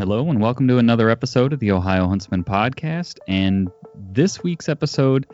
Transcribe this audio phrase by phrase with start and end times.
[0.00, 3.18] Hello, and welcome to another episode of the Ohio Huntsman Podcast.
[3.28, 5.26] And this week's episode,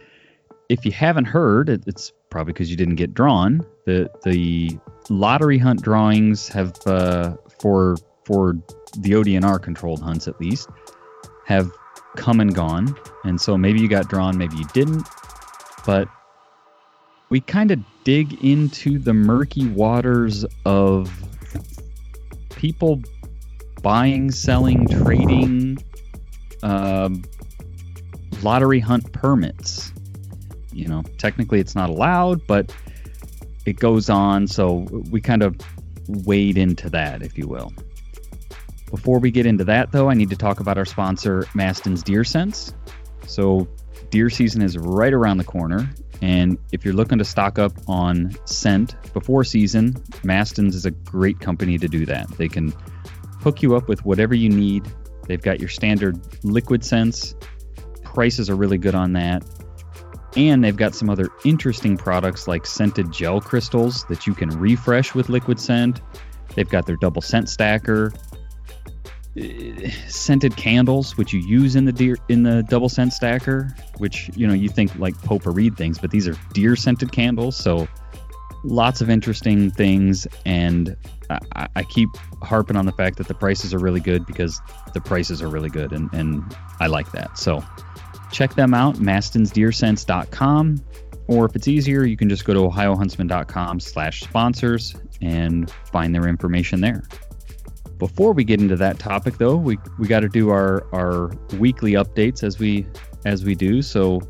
[0.69, 3.65] if you haven't heard, it's probably because you didn't get drawn.
[3.85, 4.77] The the
[5.09, 8.55] lottery hunt drawings have uh, for for
[8.99, 10.68] the ODNR controlled hunts at least
[11.46, 11.71] have
[12.16, 15.07] come and gone, and so maybe you got drawn, maybe you didn't.
[15.87, 16.09] But
[17.29, 21.09] we kind of dig into the murky waters of
[22.57, 23.01] people
[23.87, 25.79] buying, selling, trading,
[26.65, 27.23] um,
[28.43, 29.93] lottery hunt permits.
[30.73, 32.74] You know, technically it's not allowed, but
[33.65, 34.48] it goes on.
[34.48, 35.54] So we kind of
[36.09, 37.73] wade into that, if you will.
[38.90, 42.24] Before we get into that, though, I need to talk about our sponsor, Maston's Deer
[42.24, 42.74] Sense.
[43.28, 43.68] So,
[44.10, 45.88] deer season is right around the corner,
[46.21, 51.38] and if you're looking to stock up on scent before season, Maston's is a great
[51.38, 52.28] company to do that.
[52.30, 52.73] They can
[53.47, 54.85] hook you up with whatever you need.
[55.29, 57.37] They've got your standard liquid scents.
[58.02, 59.45] Prices are really good on that.
[60.37, 65.15] And they've got some other interesting products like scented gel crystals that you can refresh
[65.15, 66.01] with liquid scent.
[66.56, 68.12] They've got their double scent stacker,
[69.37, 74.29] eh, scented candles, which you use in the deer in the double scent stacker, which
[74.35, 77.55] you know you think like potpourri things, but these are deer scented candles.
[77.55, 77.87] So
[78.66, 80.97] lots of interesting things, and
[81.31, 82.09] I, I, keep
[82.43, 84.60] harping on the fact that the prices are really good because
[84.93, 87.38] the prices are really good, and, and I like that.
[87.38, 87.65] So
[88.32, 90.84] check them out, mastonsdeersense.com,
[91.28, 96.28] or if it's easier, you can just go to ohiohuntsman.com slash sponsors and find their
[96.28, 97.03] information there.
[97.99, 101.93] Before we get into that topic, though, we, we got to do our, our weekly
[101.93, 102.87] updates as we
[103.25, 103.82] as we do.
[103.82, 104.21] So,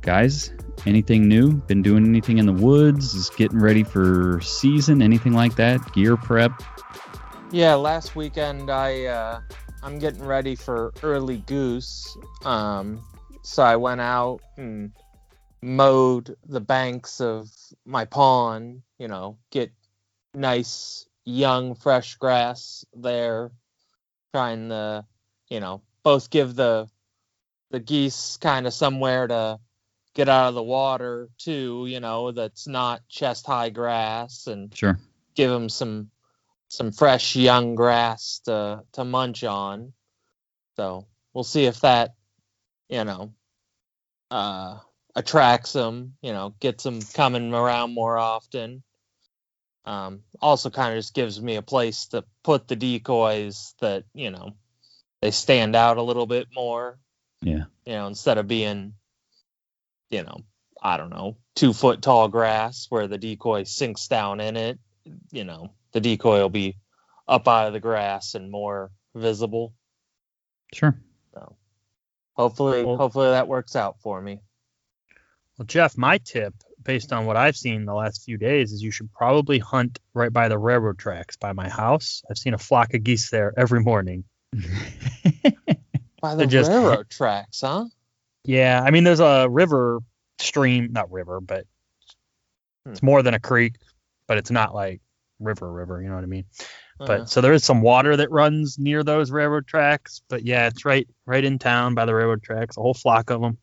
[0.00, 0.52] guys,
[0.88, 1.52] Anything new?
[1.52, 3.14] Been doing anything in the woods?
[3.14, 5.02] Is getting ready for season?
[5.02, 5.92] Anything like that?
[5.92, 6.50] Gear prep?
[7.52, 9.40] Yeah, last weekend I uh,
[9.82, 12.16] I'm getting ready for early goose.
[12.42, 13.04] Um,
[13.42, 14.92] so I went out and
[15.60, 17.50] mowed the banks of
[17.84, 18.80] my pond.
[18.98, 19.70] You know, get
[20.32, 23.50] nice young fresh grass there.
[24.32, 25.04] Trying to,
[25.50, 26.88] you know, both give the
[27.70, 29.60] the geese kind of somewhere to
[30.18, 34.98] get out of the water too you know that's not chest high grass and sure.
[35.36, 36.10] give them some
[36.68, 39.92] some fresh young grass to to munch on.
[40.76, 42.14] So we'll see if that
[42.88, 43.32] you know
[44.30, 44.78] uh
[45.16, 48.82] attracts them you know gets them coming around more often.
[49.84, 54.30] Um also kind of just gives me a place to put the decoys that you
[54.30, 54.52] know
[55.22, 56.98] they stand out a little bit more.
[57.40, 57.64] Yeah.
[57.86, 58.94] You know instead of being
[60.10, 60.40] you know,
[60.82, 64.78] I don't know, two foot tall grass where the decoy sinks down in it,
[65.32, 66.76] you know, the decoy will be
[67.26, 69.74] up out of the grass and more visible.
[70.72, 70.98] Sure.
[71.34, 71.56] So
[72.34, 74.40] hopefully, well, hopefully that works out for me.
[75.58, 78.92] Well, Jeff, my tip, based on what I've seen the last few days, is you
[78.92, 82.22] should probably hunt right by the railroad tracks by my house.
[82.30, 84.24] I've seen a flock of geese there every morning.
[86.22, 87.86] by the just, railroad tracks, huh?
[88.48, 90.00] Yeah, I mean, there's a river
[90.38, 91.66] stream, not river, but
[92.86, 92.92] hmm.
[92.92, 93.74] it's more than a creek,
[94.26, 95.02] but it's not like
[95.38, 96.00] river, river.
[96.00, 96.46] You know what I mean?
[96.98, 97.06] Uh-huh.
[97.06, 100.22] But so there is some water that runs near those railroad tracks.
[100.30, 102.78] But yeah, it's right, right in town by the railroad tracks.
[102.78, 103.58] A whole flock of them.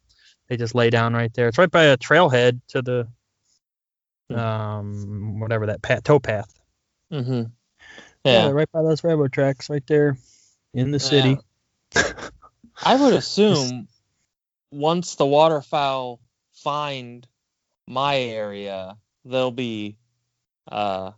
[0.50, 1.48] They just lay down right there.
[1.48, 3.08] It's right by a trailhead to the,
[4.30, 4.36] hmm.
[4.38, 6.54] um, whatever that path, tow path.
[7.12, 7.42] Mm-hmm.
[8.24, 8.46] Yeah.
[8.46, 10.16] yeah, right by those railroad tracks, right there
[10.76, 11.40] in the city.
[11.96, 12.14] Yeah.
[12.84, 13.88] I would assume
[14.76, 16.20] once the waterfowl
[16.54, 17.28] find
[17.88, 19.98] my area, there'll be
[20.72, 21.12] uh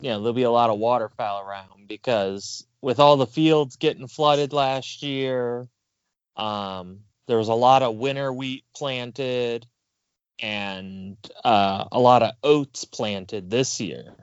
[0.00, 4.08] you know, there'll be a lot of waterfowl around because with all the fields getting
[4.08, 5.68] flooded last year,
[6.36, 9.66] Um, there was a lot of winter wheat planted
[10.38, 14.14] and uh, a lot of oats planted this year.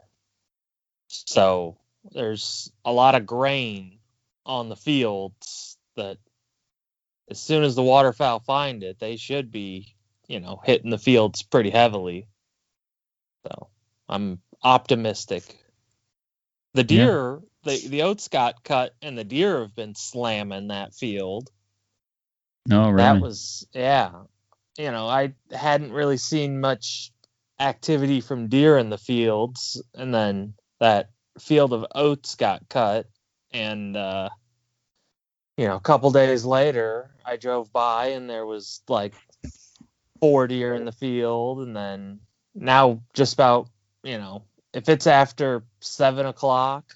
[1.08, 1.78] So
[2.12, 4.00] there's a lot of grain
[4.46, 6.18] on the fields that
[7.30, 9.96] as soon as the waterfowl find it, they should be,
[10.28, 12.28] you know, hitting the fields pretty heavily.
[13.46, 13.70] So
[14.08, 15.44] I'm optimistic.
[16.74, 17.74] The deer, yeah.
[17.74, 21.50] the the oats got cut, and the deer have been slamming that field.
[22.68, 22.98] No, oh, really?
[22.98, 24.12] That was yeah.
[24.78, 27.12] You know, I hadn't really seen much
[27.60, 33.08] activity from deer in the fields, and then that field of oats got cut,
[33.52, 34.30] and uh,
[35.58, 39.14] you know, a couple days later, I drove by and there was like
[40.20, 42.20] four deer in the field, and then
[42.54, 43.70] now just about
[44.04, 44.44] you know,
[44.74, 46.94] if it's after seven o'clock,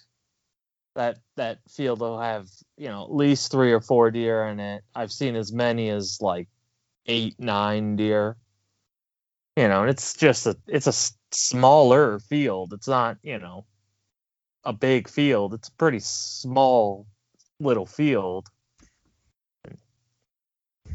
[0.95, 2.47] that that field will have
[2.77, 4.83] you know at least three or four deer in it.
[4.93, 6.47] I've seen as many as like
[7.05, 8.37] eight, nine deer.
[9.55, 12.73] You know, and it's just a it's a smaller field.
[12.73, 13.65] It's not you know
[14.65, 15.53] a big field.
[15.53, 17.07] It's a pretty small
[17.59, 18.47] little field.
[19.65, 19.77] It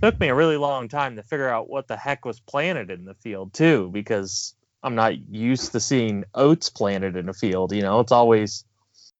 [0.02, 3.04] took me a really long time to figure out what the heck was planted in
[3.04, 7.72] the field too, because I'm not used to seeing oats planted in a field.
[7.72, 8.64] You know, it's always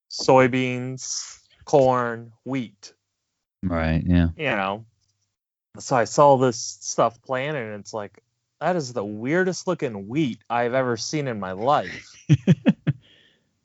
[0.09, 2.93] soybeans, corn, wheat.
[3.63, 4.03] Right.
[4.05, 4.29] Yeah.
[4.37, 4.85] You know,
[5.79, 8.21] so I saw this stuff planted, and it's like
[8.61, 12.15] that is the weirdest looking wheat I've ever seen in my life.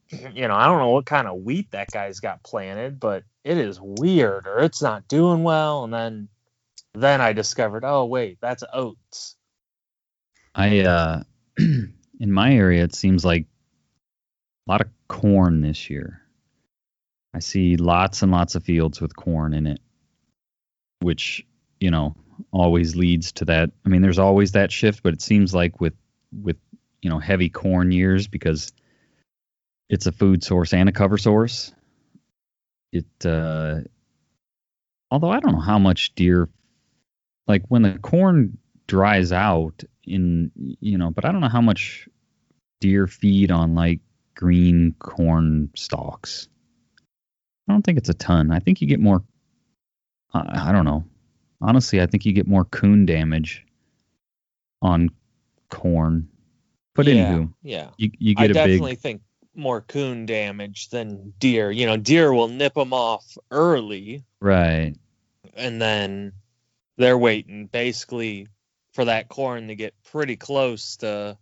[0.09, 3.57] you know, I don't know what kind of wheat that guy's got planted, but it
[3.57, 5.83] is weird or it's not doing well.
[5.83, 6.29] And then,
[6.93, 9.35] then I discovered, oh wait, that's oats.
[10.53, 11.23] I, uh,
[11.57, 13.45] in my area, it seems like
[14.67, 16.21] a lot of corn this year.
[17.33, 19.79] I see lots and lots of fields with corn in it,
[20.99, 21.45] which,
[21.79, 22.15] you know,
[22.51, 23.71] always leads to that.
[23.85, 25.93] I mean, there's always that shift, but it seems like with,
[26.31, 26.57] with,
[27.01, 28.73] you know, heavy corn years because
[29.89, 31.73] it's a food source and a cover source.
[32.91, 33.81] It uh,
[35.09, 36.49] although I don't know how much deer
[37.47, 38.57] like when the corn
[38.87, 42.07] dries out in you know, but I don't know how much
[42.79, 43.99] deer feed on like
[44.35, 46.47] green corn stalks.
[47.67, 48.51] I don't think it's a ton.
[48.51, 49.23] I think you get more
[50.33, 51.05] I, I don't know.
[51.61, 53.65] Honestly, I think you get more coon damage
[54.81, 55.09] on
[55.69, 56.27] corn.
[56.95, 59.21] But yeah, anywho, yeah, you you get I a definitely big think
[59.55, 61.71] more coon damage than deer.
[61.71, 64.95] You know, deer will nip them off early, right,
[65.55, 66.33] and then
[66.97, 68.47] they're waiting basically
[68.93, 71.37] for that corn to get pretty close to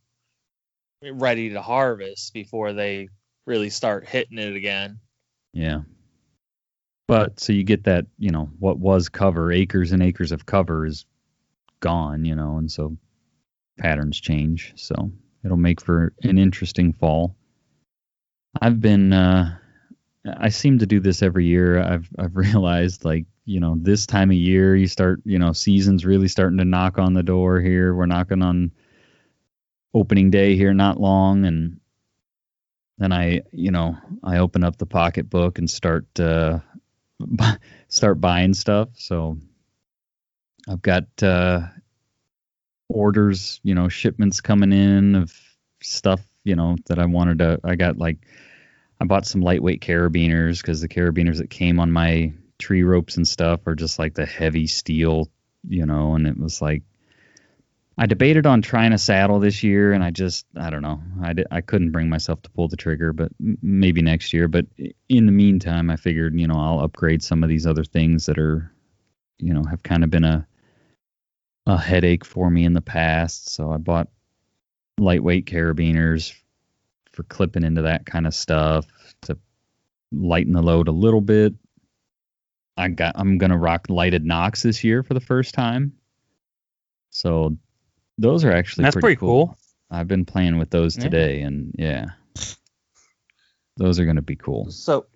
[1.03, 3.09] ready to harvest before they
[3.45, 4.99] really start hitting it again.
[5.53, 5.81] Yeah.
[7.07, 10.85] But so you get that, you know, what was cover, acres and acres of cover
[10.85, 11.05] is
[11.79, 12.97] gone, you know, and so
[13.79, 14.73] patterns change.
[14.75, 15.11] So
[15.43, 17.35] it'll make for an interesting fall.
[18.61, 19.57] I've been uh,
[20.25, 21.81] I seem to do this every year.
[21.81, 26.05] I've I've realized like you know this time of year you start you know seasons
[26.05, 27.93] really starting to knock on the door here.
[27.93, 28.71] We're knocking on
[29.93, 31.79] opening day here not long and
[32.99, 36.59] then I you know I open up the pocketbook and start uh,
[37.87, 38.89] start buying stuff.
[38.95, 39.37] So
[40.67, 41.61] I've got uh,
[42.89, 45.33] orders, you know, shipments coming in of
[45.81, 47.59] stuff you know that I wanted to.
[47.63, 48.17] I got like
[48.99, 53.27] I bought some lightweight carabiners because the carabiners that came on my tree ropes and
[53.27, 55.29] stuff are just like the heavy steel,
[55.67, 56.15] you know.
[56.15, 56.81] And it was like
[57.97, 61.01] I debated on trying a saddle this year, and I just I don't know.
[61.21, 64.47] I I couldn't bring myself to pull the trigger, but maybe next year.
[64.47, 64.65] But
[65.07, 68.39] in the meantime, I figured you know I'll upgrade some of these other things that
[68.39, 68.73] are
[69.37, 70.47] you know have kind of been a
[71.67, 73.49] a headache for me in the past.
[73.49, 74.07] So I bought
[74.99, 76.33] lightweight carabiners
[77.11, 78.85] for clipping into that kind of stuff
[79.23, 79.37] to
[80.11, 81.53] lighten the load a little bit.
[82.77, 85.93] I got I'm gonna rock lighted nocks this year for the first time.
[87.09, 87.57] So
[88.17, 89.47] those are actually that's pretty, pretty cool.
[89.47, 89.57] cool.
[89.91, 91.03] I've been playing with those Yeah.
[91.03, 92.11] today, and yeah,
[93.77, 94.69] those are gonna be cool.
[94.71, 95.07] So,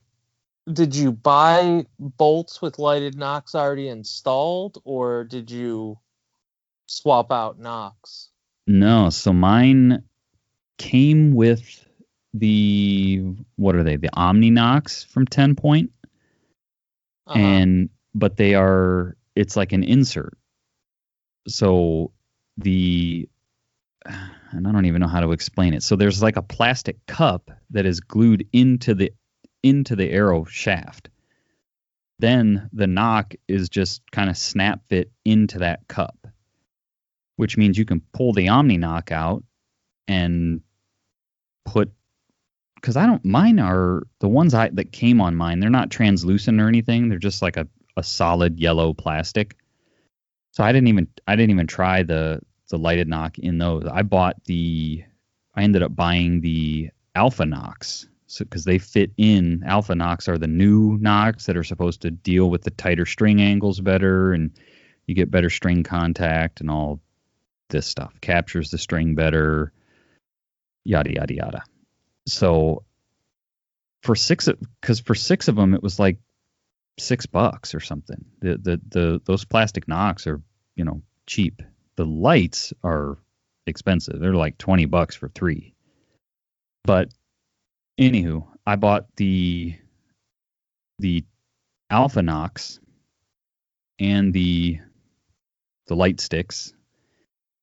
[0.71, 5.99] did you buy bolts with lighted nocks already installed, or did you
[6.87, 8.29] swap out nocks?
[8.67, 10.03] No, so mine
[10.77, 11.85] came with
[12.33, 13.23] the
[13.57, 13.97] what are they?
[13.97, 15.89] The Omni Nocks from TenPoint,
[17.27, 17.39] Uh-huh.
[17.39, 20.37] and but they are it's like an insert.
[21.47, 22.11] So
[22.57, 23.29] the
[24.05, 25.83] and I don't even know how to explain it.
[25.83, 29.11] So there's like a plastic cup that is glued into the
[29.63, 31.09] into the arrow shaft
[32.19, 36.27] then the nock is just kind of snap fit into that cup,
[37.35, 39.43] which means you can pull the Omni nock out
[40.07, 40.61] and
[41.65, 41.91] put
[42.75, 45.59] because I don't mine are the ones I that came on mine.
[45.59, 47.09] They're not translucent or anything.
[47.09, 49.55] They're just like a, a solid yellow plastic.
[50.51, 53.85] So I didn't even I didn't even try the the lighted nock in those.
[53.91, 55.03] I bought the
[55.55, 58.07] I ended up buying the Alpha Nocks
[58.39, 59.63] because so, they fit in.
[59.65, 63.41] Alpha Nocks are the new nocks that are supposed to deal with the tighter string
[63.41, 64.51] angles better, and
[65.05, 66.99] you get better string contact and all
[67.69, 68.13] this stuff.
[68.21, 69.71] Captures the string better,
[70.83, 71.63] yada yada yada.
[72.27, 72.83] So
[74.03, 74.49] for six,
[74.81, 76.17] because for six of them it was like
[76.99, 78.25] six bucks or something.
[78.39, 80.41] The the the those plastic nocks are
[80.75, 81.61] you know cheap.
[81.95, 83.17] The lights are
[83.65, 84.19] expensive.
[84.19, 85.73] They're like twenty bucks for three.
[86.83, 87.09] But
[87.99, 89.75] anywho, I bought the
[90.99, 91.25] the
[91.89, 92.79] Alpha Nocks
[93.99, 94.79] and the
[95.87, 96.73] the light sticks,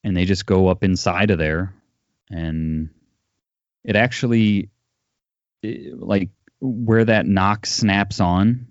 [0.03, 1.75] and they just go up inside of there,
[2.31, 2.91] and
[3.85, 4.71] it actually
[5.63, 6.31] like
[6.61, 8.69] where that nock snaps on.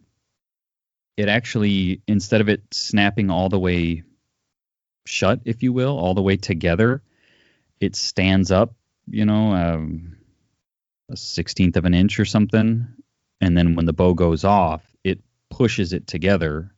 [1.17, 4.03] It actually instead of it snapping all the way
[5.05, 7.01] shut, if you will, all the way together,
[7.79, 8.74] it stands up.
[9.07, 9.53] You know.
[9.53, 10.15] Um,
[11.12, 12.88] a sixteenth of an inch or something,
[13.41, 15.19] and then when the bow goes off, it
[15.50, 16.71] pushes it together,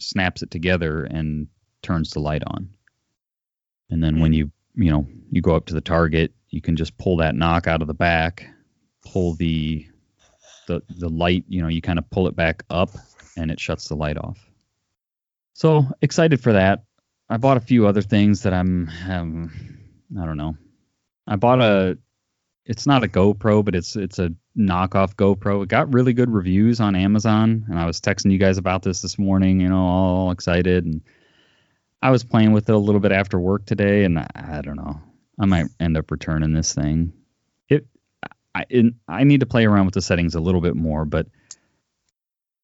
[0.00, 1.46] snaps it together, and
[1.80, 2.73] turns the light on.
[3.90, 4.38] And then when hmm.
[4.38, 7.66] you you know you go up to the target, you can just pull that nock
[7.66, 8.46] out of the back,
[9.04, 9.86] pull the
[10.66, 12.90] the the light, you know, you kind of pull it back up,
[13.36, 14.38] and it shuts the light off.
[15.52, 16.84] So excited for that.
[17.28, 19.78] I bought a few other things that I'm um,
[20.20, 20.56] I don't know.
[21.26, 21.98] I bought a
[22.66, 25.62] it's not a GoPro, but it's it's a knockoff GoPro.
[25.62, 29.02] It got really good reviews on Amazon, and I was texting you guys about this
[29.02, 29.60] this morning.
[29.60, 31.02] You know, all excited, and
[32.04, 34.76] I was playing with it a little bit after work today, and I, I don't
[34.76, 35.00] know.
[35.40, 37.14] I might end up returning this thing.
[37.70, 37.86] It,
[38.54, 41.28] I, it, I need to play around with the settings a little bit more, but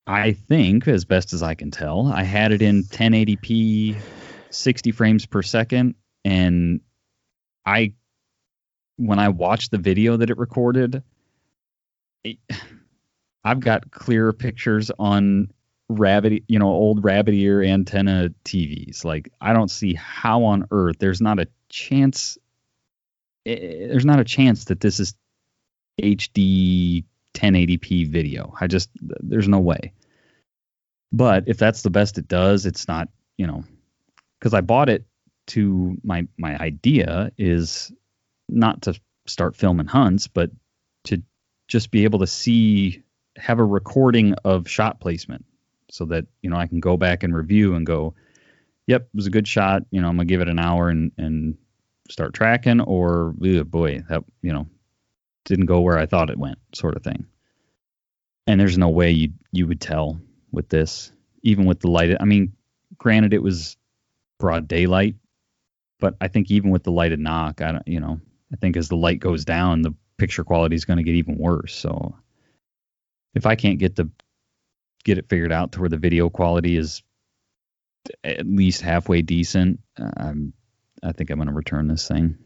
[0.07, 3.97] I think, as best as I can tell, I had it in 1080p,
[4.51, 6.83] 60 frames per second, and
[7.65, 7.95] I
[8.99, 11.03] when I watched the video that it recorded,
[12.25, 12.37] it,
[13.43, 15.51] I've got clearer pictures on
[15.91, 19.05] rabbit, you know, old rabbit ear antenna TVs.
[19.05, 22.39] Like I don't see how on earth there's not a chance.
[23.45, 25.15] Eh, there's not a chance that this is
[26.01, 27.05] HD
[27.35, 28.55] 1080p video.
[28.59, 29.93] I just there's no way.
[31.13, 33.65] But if that's the best it does, it's not, you know,
[34.39, 35.05] because I bought it
[35.49, 37.91] to my my idea is
[38.49, 40.51] not to start filming hunts, but
[41.05, 41.23] to
[41.67, 43.03] just be able to see,
[43.37, 45.45] have a recording of shot placement
[45.91, 48.15] so that, you know, I can go back and review and go,
[48.87, 49.83] yep, it was a good shot.
[49.91, 51.57] You know, I'm to give it an hour and, and
[52.09, 54.67] start tracking or, boy, that, you know,
[55.45, 57.27] didn't go where I thought it went sort of thing.
[58.47, 60.21] And there's no way you, you would tell
[60.51, 62.17] with this, even with the light.
[62.19, 62.55] I mean,
[62.99, 63.77] granted, it was
[64.39, 65.17] broad daylight,
[65.99, 68.21] but I think even with the lighted nock, I don't, you know,
[68.53, 71.39] I think as the light goes down, the picture quality is going to get even
[71.39, 71.75] worse.
[71.75, 72.17] So
[73.35, 74.11] if I can't get the
[75.05, 77.03] get it figured out to where the video quality is
[78.25, 80.53] at least halfway decent, I'm
[81.03, 82.37] I think I'm going to return this thing.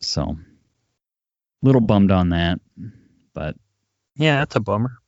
[0.00, 0.36] So
[1.62, 2.60] little bummed on that,
[3.32, 3.56] but
[4.16, 4.98] yeah, that's a bummer.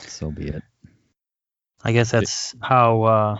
[0.00, 0.62] So be it.
[1.82, 3.38] I guess that's it, how uh,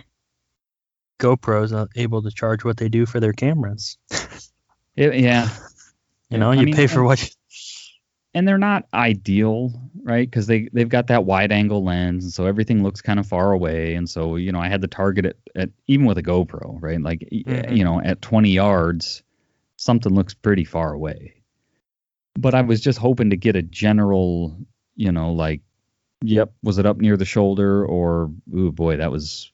[1.19, 3.97] GoPro's able to charge what they do for their cameras.
[4.95, 5.49] it, yeah,
[6.29, 7.21] you know, you mean, pay for what.
[7.21, 7.29] You...
[8.35, 9.71] And they're not ideal,
[10.03, 10.29] right?
[10.29, 13.51] Because they they've got that wide angle lens, and so everything looks kind of far
[13.51, 13.95] away.
[13.95, 17.01] And so you know, I had to target it at even with a GoPro, right?
[17.01, 17.73] Like mm-hmm.
[17.73, 19.23] you know, at 20 yards,
[19.77, 21.41] something looks pretty far away.
[22.37, 24.57] But I was just hoping to get a general,
[24.95, 25.61] you know, like,
[26.21, 29.51] yep, was it up near the shoulder, or oh boy, that was,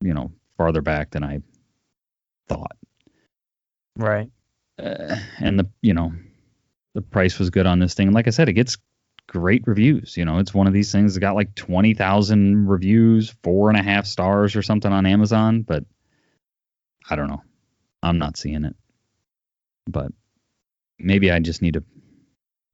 [0.00, 1.40] you know, farther back than I
[2.48, 2.76] thought.
[3.96, 4.28] Right
[4.78, 6.12] uh, and the you know
[6.98, 8.10] the price was good on this thing.
[8.10, 8.76] Like I said, it gets
[9.28, 10.16] great reviews.
[10.16, 13.78] You know, it's one of these things that got like twenty thousand reviews, four and
[13.78, 15.62] a half stars or something on Amazon.
[15.62, 15.84] But
[17.08, 17.44] I don't know.
[18.02, 18.74] I'm not seeing it.
[19.86, 20.10] But
[20.98, 21.84] maybe I just need to.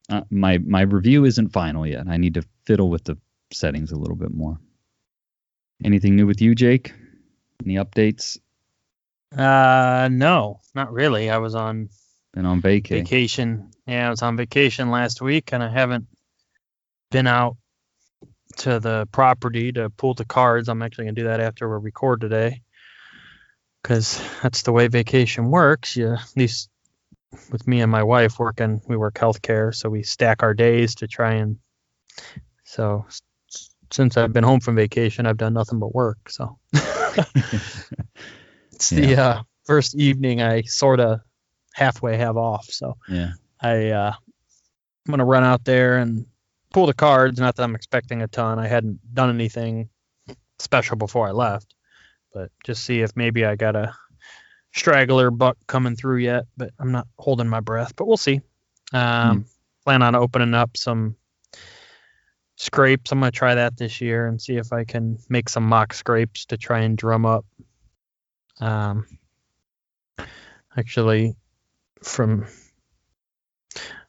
[0.08, 2.06] Uh, my my review isn't final yet.
[2.08, 3.18] I need to fiddle with the
[3.52, 4.58] settings a little bit more.
[5.84, 6.94] Anything new with you, Jake?
[7.62, 8.38] Any updates?
[9.36, 11.28] Uh, no, not really.
[11.28, 11.90] I was on
[12.34, 13.04] been on vacation.
[13.04, 13.70] Vacation.
[13.86, 16.06] Yeah, I was on vacation last week, and I haven't
[17.10, 17.56] been out
[18.56, 20.68] to the property to pull the cards.
[20.68, 22.62] I'm actually gonna do that after we record today,
[23.82, 25.96] because that's the way vacation works.
[25.96, 26.68] You at least
[27.50, 31.06] with me and my wife working, we work healthcare, so we stack our days to
[31.06, 31.58] try and.
[32.64, 33.06] So
[33.92, 36.28] since I've been home from vacation, I've done nothing but work.
[36.28, 36.58] So
[38.72, 39.00] it's yeah.
[39.00, 41.20] the uh, first evening I sort of
[41.74, 42.66] halfway have off.
[42.70, 44.12] So yeah, I uh,
[45.06, 46.24] I'm gonna run out there and
[46.72, 47.38] pull the cards.
[47.38, 48.58] Not that I'm expecting a ton.
[48.58, 49.90] I hadn't done anything
[50.58, 51.74] special before I left,
[52.32, 53.94] but just see if maybe I got a
[54.72, 56.44] straggler buck coming through yet.
[56.56, 57.94] But I'm not holding my breath.
[57.96, 58.40] But we'll see.
[58.92, 59.44] Um, mm.
[59.84, 61.16] Plan on opening up some
[62.56, 63.12] scrapes.
[63.12, 66.46] I'm gonna try that this year and see if I can make some mock scrapes
[66.46, 67.44] to try and drum up.
[68.60, 69.06] Um,
[70.76, 71.34] actually,
[72.04, 72.46] from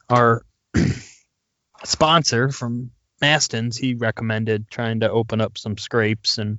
[0.08, 0.42] our
[1.84, 6.58] sponsor from Maston's, he recommended trying to open up some scrapes and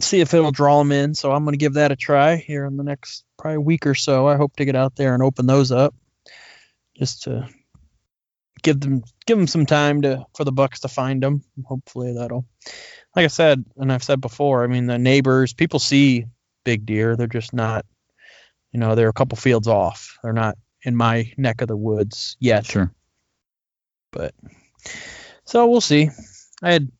[0.00, 1.14] see if it'll draw them in.
[1.14, 3.94] So I'm going to give that a try here in the next probably week or
[3.94, 4.26] so.
[4.26, 5.94] I hope to get out there and open those up
[6.96, 7.48] just to
[8.62, 11.42] give them give them some time to for the bucks to find them.
[11.64, 12.46] Hopefully that'll,
[13.14, 14.64] like I said, and I've said before.
[14.64, 16.26] I mean, the neighbors, people see
[16.64, 17.16] big deer.
[17.16, 17.86] They're just not,
[18.72, 20.18] you know, they're a couple fields off.
[20.22, 22.66] They're not in my neck of the woods yet.
[22.66, 22.92] Sure.
[24.12, 24.34] But
[25.44, 26.10] so we'll see.
[26.62, 26.90] I had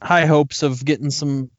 [0.00, 1.50] high hopes of getting some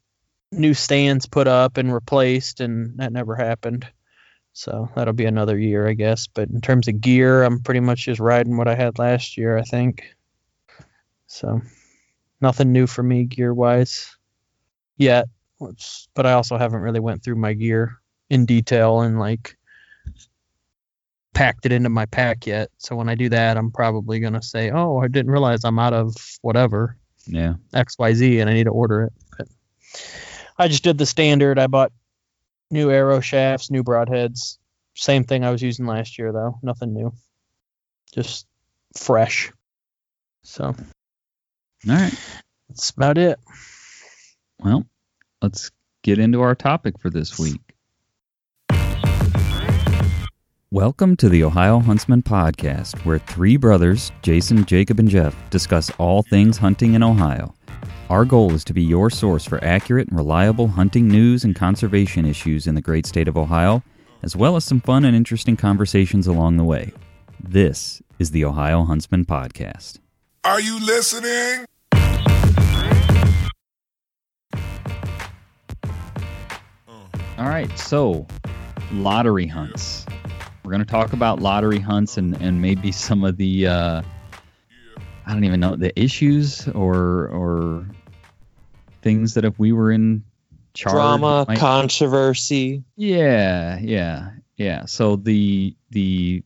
[0.51, 3.87] new stands put up and replaced, and that never happened.
[4.53, 6.27] So that'll be another year, I guess.
[6.27, 9.57] But in terms of gear, I'm pretty much just riding what I had last year,
[9.57, 10.03] I think.
[11.27, 11.61] So
[12.39, 14.15] nothing new for me gear wise
[14.97, 15.27] yet.
[16.13, 17.99] But I also haven't really went through my gear
[18.29, 19.57] in detail and like
[21.33, 22.69] packed it into my pack yet.
[22.77, 25.93] So when I do that, I'm probably gonna say, "Oh, I didn't realize I'm out
[25.93, 27.55] of whatever." Yeah.
[27.73, 29.13] X Y Z, and I need to order it.
[29.37, 29.47] But
[30.57, 31.57] I just did the standard.
[31.59, 31.91] I bought
[32.69, 34.57] new arrow shafts, new broadheads.
[34.95, 36.59] Same thing I was using last year though.
[36.61, 37.13] Nothing new.
[38.13, 38.45] Just
[38.95, 39.51] fresh.
[40.43, 40.65] So.
[40.65, 40.75] All
[41.85, 42.13] right.
[42.69, 43.39] That's about it.
[44.59, 44.85] Well,
[45.41, 45.71] let's
[46.03, 47.72] get into our topic for this week.
[50.73, 56.23] Welcome to the Ohio Huntsman Podcast, where three brothers, Jason, Jacob, and Jeff, discuss all
[56.23, 57.53] things hunting in Ohio.
[58.09, 62.25] Our goal is to be your source for accurate and reliable hunting news and conservation
[62.25, 63.83] issues in the great state of Ohio,
[64.23, 66.91] as well as some fun and interesting conversations along the way.
[67.39, 69.99] This is the Ohio Huntsman Podcast.
[70.43, 71.67] Are you listening?
[77.37, 78.25] All right, so
[78.91, 80.07] lottery hunts.
[80.63, 84.01] We're going to talk about lottery hunts and, and maybe some of the uh,
[85.25, 87.85] I don't even know the issues or or
[89.01, 90.23] things that if we were in
[90.73, 91.57] charge drama might...
[91.57, 92.83] controversy.
[92.95, 94.85] Yeah yeah yeah.
[94.85, 96.43] So the the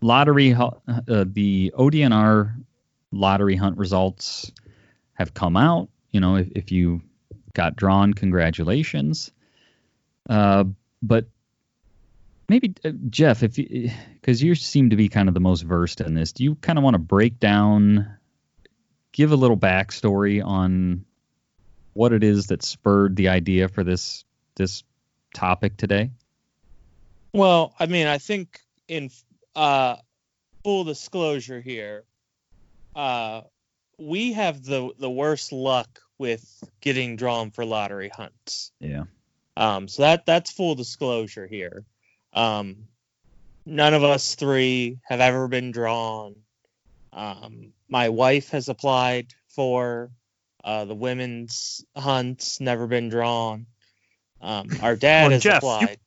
[0.00, 0.70] lottery uh,
[1.06, 2.54] the ODNR
[3.10, 4.52] lottery hunt results
[5.14, 5.88] have come out.
[6.12, 7.02] You know if, if you
[7.54, 9.32] got drawn congratulations.
[10.28, 10.64] Uh,
[11.02, 11.26] but
[12.50, 16.00] maybe uh, Jeff, if because you, you seem to be kind of the most versed
[16.00, 18.18] in this, do you kind of want to break down,
[19.12, 21.04] give a little backstory on
[21.92, 24.24] what it is that spurred the idea for this
[24.56, 24.82] this
[25.32, 26.10] topic today?
[27.32, 29.10] Well, I mean, I think in
[29.54, 29.96] uh,
[30.64, 32.02] full disclosure here,
[32.96, 33.42] uh,
[33.96, 36.44] we have the the worst luck with
[36.80, 38.72] getting drawn for lottery hunts.
[38.80, 39.04] Yeah.
[39.56, 41.84] Um, so that that's full disclosure here.
[42.32, 42.88] Um,
[43.66, 46.36] none of us three have ever been drawn.
[47.12, 50.10] Um, my wife has applied for
[50.62, 53.66] uh, the women's hunts, never been drawn.
[54.40, 55.98] Um, our dad well, has Jeff, applied.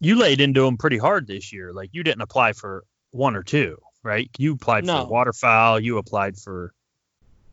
[0.00, 1.72] You, you, laid into them pretty hard this year.
[1.72, 4.28] Like you didn't apply for one or two, right?
[4.38, 5.04] You applied no.
[5.04, 5.80] for waterfowl.
[5.80, 6.72] You applied for.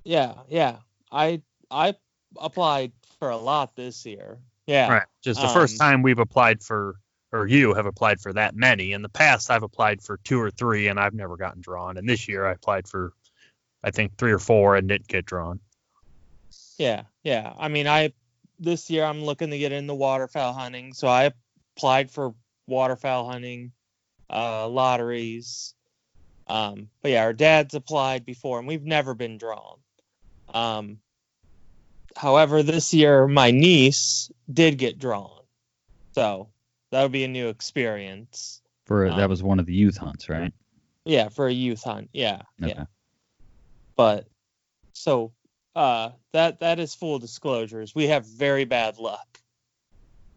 [0.03, 0.77] Yeah, yeah.
[1.11, 1.95] I I
[2.39, 4.39] applied for a lot this year.
[4.65, 4.91] Yeah.
[4.91, 5.03] Right.
[5.23, 6.95] Just the um, first time we've applied for
[7.31, 8.93] or you have applied for that many.
[8.93, 11.97] In the past, I've applied for two or three, and I've never gotten drawn.
[11.97, 13.13] And this year, I applied for,
[13.83, 15.59] I think, three or four and didn't get drawn.
[16.77, 17.53] Yeah, yeah.
[17.59, 18.13] I mean, I
[18.59, 21.31] this year I'm looking to get into waterfowl hunting, so I
[21.75, 22.33] applied for
[22.67, 23.71] waterfowl hunting
[24.29, 25.73] uh, lotteries.
[26.47, 29.77] Um, but yeah, our dad's applied before, and we've never been drawn.
[30.53, 30.99] Um,
[32.15, 35.41] however, this year my niece did get drawn,
[36.13, 36.49] so
[36.91, 38.61] that would be a new experience.
[38.85, 40.53] For um, that was one of the youth hunts, right?
[41.05, 42.09] Yeah, for a youth hunt.
[42.13, 42.73] Yeah, okay.
[42.75, 42.85] yeah.
[43.95, 44.27] But
[44.93, 45.31] so
[45.75, 47.93] uh, that that is full disclosures.
[47.95, 49.39] We have very bad luck.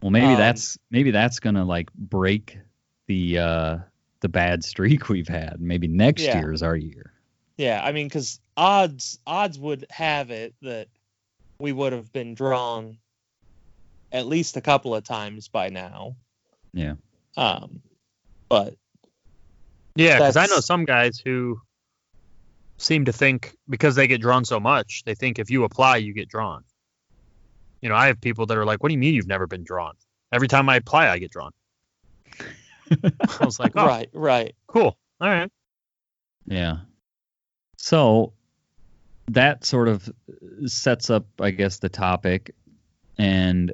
[0.01, 2.59] Well, maybe Um, that's maybe that's gonna like break
[3.07, 3.77] the uh
[4.19, 5.59] the bad streak we've had.
[5.59, 6.39] Maybe next Yeah.
[6.39, 7.13] year is our year.
[7.57, 10.87] Yeah, I mean, because odds odds would have it that
[11.59, 12.97] we would have been drawn
[14.11, 16.15] at least a couple of times by now.
[16.73, 16.95] Yeah.
[17.37, 17.81] Um,
[18.49, 18.75] but
[19.95, 21.61] Yeah, because I know some guys who
[22.77, 26.13] seem to think because they get drawn so much, they think if you apply, you
[26.13, 26.63] get drawn.
[27.81, 29.63] You know, I have people that are like, "What do you mean you've never been
[29.63, 29.93] drawn?"
[30.31, 31.51] Every time I apply, I get drawn.
[33.39, 34.55] I was like, "Oh, right, right.
[34.67, 35.51] cool, all right."
[36.45, 36.77] Yeah.
[37.77, 38.33] So
[39.27, 40.09] that sort of
[40.65, 42.55] sets up, I guess, the topic.
[43.17, 43.73] And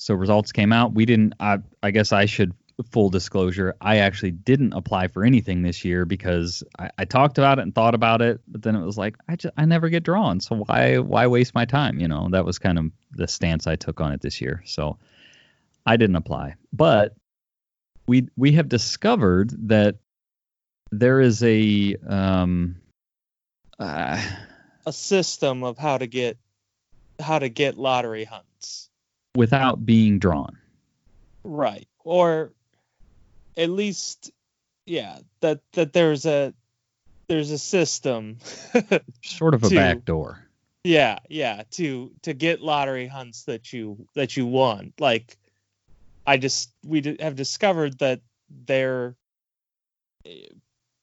[0.00, 0.94] so results came out.
[0.94, 2.54] We didn't, I, I guess I should,
[2.90, 7.58] full disclosure, I actually didn't apply for anything this year because I, I talked about
[7.58, 10.02] it and thought about it, but then it was like, I just, I never get
[10.02, 10.40] drawn.
[10.40, 12.00] So why, why waste my time?
[12.00, 14.62] You know, that was kind of the stance I took on it this year.
[14.64, 14.96] So
[15.84, 16.54] I didn't apply.
[16.72, 17.14] But
[18.06, 19.96] we, we have discovered that
[20.90, 22.76] there is a um
[23.78, 24.20] uh,
[24.86, 26.38] A system of how to get
[27.20, 28.49] how to get lottery hunts.
[29.34, 30.56] Without being drawn
[31.42, 31.88] Right.
[32.04, 32.52] Or
[33.56, 34.30] at least
[34.86, 36.54] yeah, that that there's a
[37.28, 38.38] there's a system
[39.22, 40.46] sort of a To- back door
[40.82, 44.98] yeah, yeah, to to get lottery hunts that you that you want.
[44.98, 45.36] Like
[46.26, 48.20] I just we d- have discovered that
[48.66, 49.14] they're
[50.24, 50.46] eh,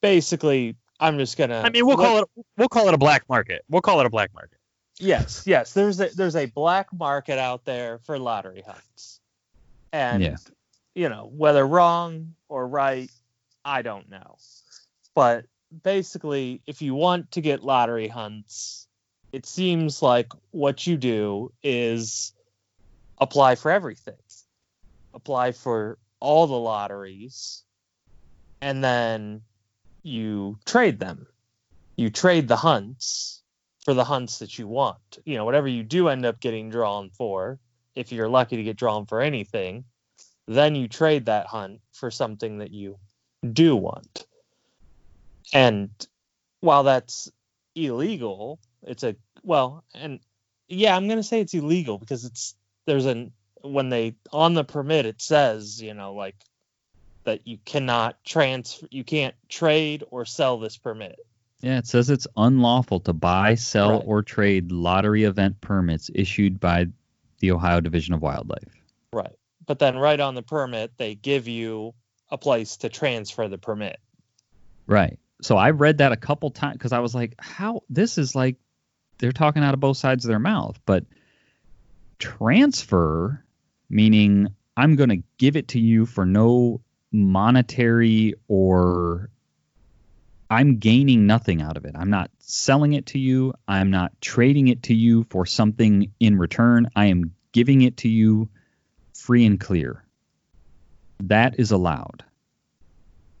[0.00, 3.28] basically I'm just going to I mean, we'll call it we'll call it a black
[3.28, 3.64] market.
[3.70, 4.57] We'll call it a black market.
[5.00, 5.72] Yes, yes.
[5.72, 9.20] There's a there's a black market out there for lottery hunts,
[9.92, 10.36] and Yeah.
[10.94, 13.10] you know whether wrong or right,
[13.64, 14.36] I don't know.
[15.14, 15.46] But
[15.82, 18.86] basically, if you want to get lottery hunts,
[19.32, 22.32] it seems like what you do is
[23.18, 24.16] apply for everything.
[25.14, 27.62] Apply for all the lotteries,
[28.60, 29.42] and then
[30.02, 31.26] you trade them.
[31.96, 33.37] You trade the hunts
[33.88, 35.16] for the hunts that you want.
[35.24, 37.58] You know, whatever you do end up getting drawn for,
[37.94, 39.84] if you're lucky to get drawn for anything,
[40.46, 42.98] then you trade that hunt for something that you
[43.50, 44.26] do want.
[45.54, 45.88] And
[46.60, 47.32] while that's
[47.74, 50.20] illegal, it's a well, and
[50.68, 55.06] yeah, I'm gonna say it's illegal because it's there's an when they on the permit
[55.06, 56.36] it says you know like
[57.24, 61.18] that you cannot transfer you can't trade or sell this permit
[61.60, 64.02] yeah it says it's unlawful to buy sell Right.
[64.06, 66.86] or trade lottery event permits issued by
[67.40, 68.74] the ohio division of wildlife
[69.12, 69.34] Right.
[69.66, 71.94] But then right on the permit, they give you
[72.30, 73.98] a place to transfer the permit.
[74.86, 78.34] right so i read that a couple times because i was like how this is
[78.34, 78.56] like
[79.18, 81.04] they're talking out of both sides of their mouth but
[82.18, 83.42] transfer
[83.88, 86.80] meaning i'm going to give it to you for no
[87.12, 89.30] monetary or
[90.50, 94.68] i'm gaining nothing out of it i'm not selling it to you i'm not trading
[94.68, 98.48] it to you for something in return i am giving it to you
[99.14, 100.04] free and clear
[101.20, 102.24] that is allowed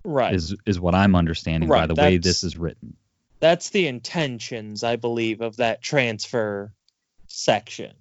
[0.04, 0.34] Right.
[0.34, 2.96] is is what i'm understanding by Right, the way this is written
[3.40, 6.72] That's the intentions, I believe, of that transfer
[7.28, 7.94] section.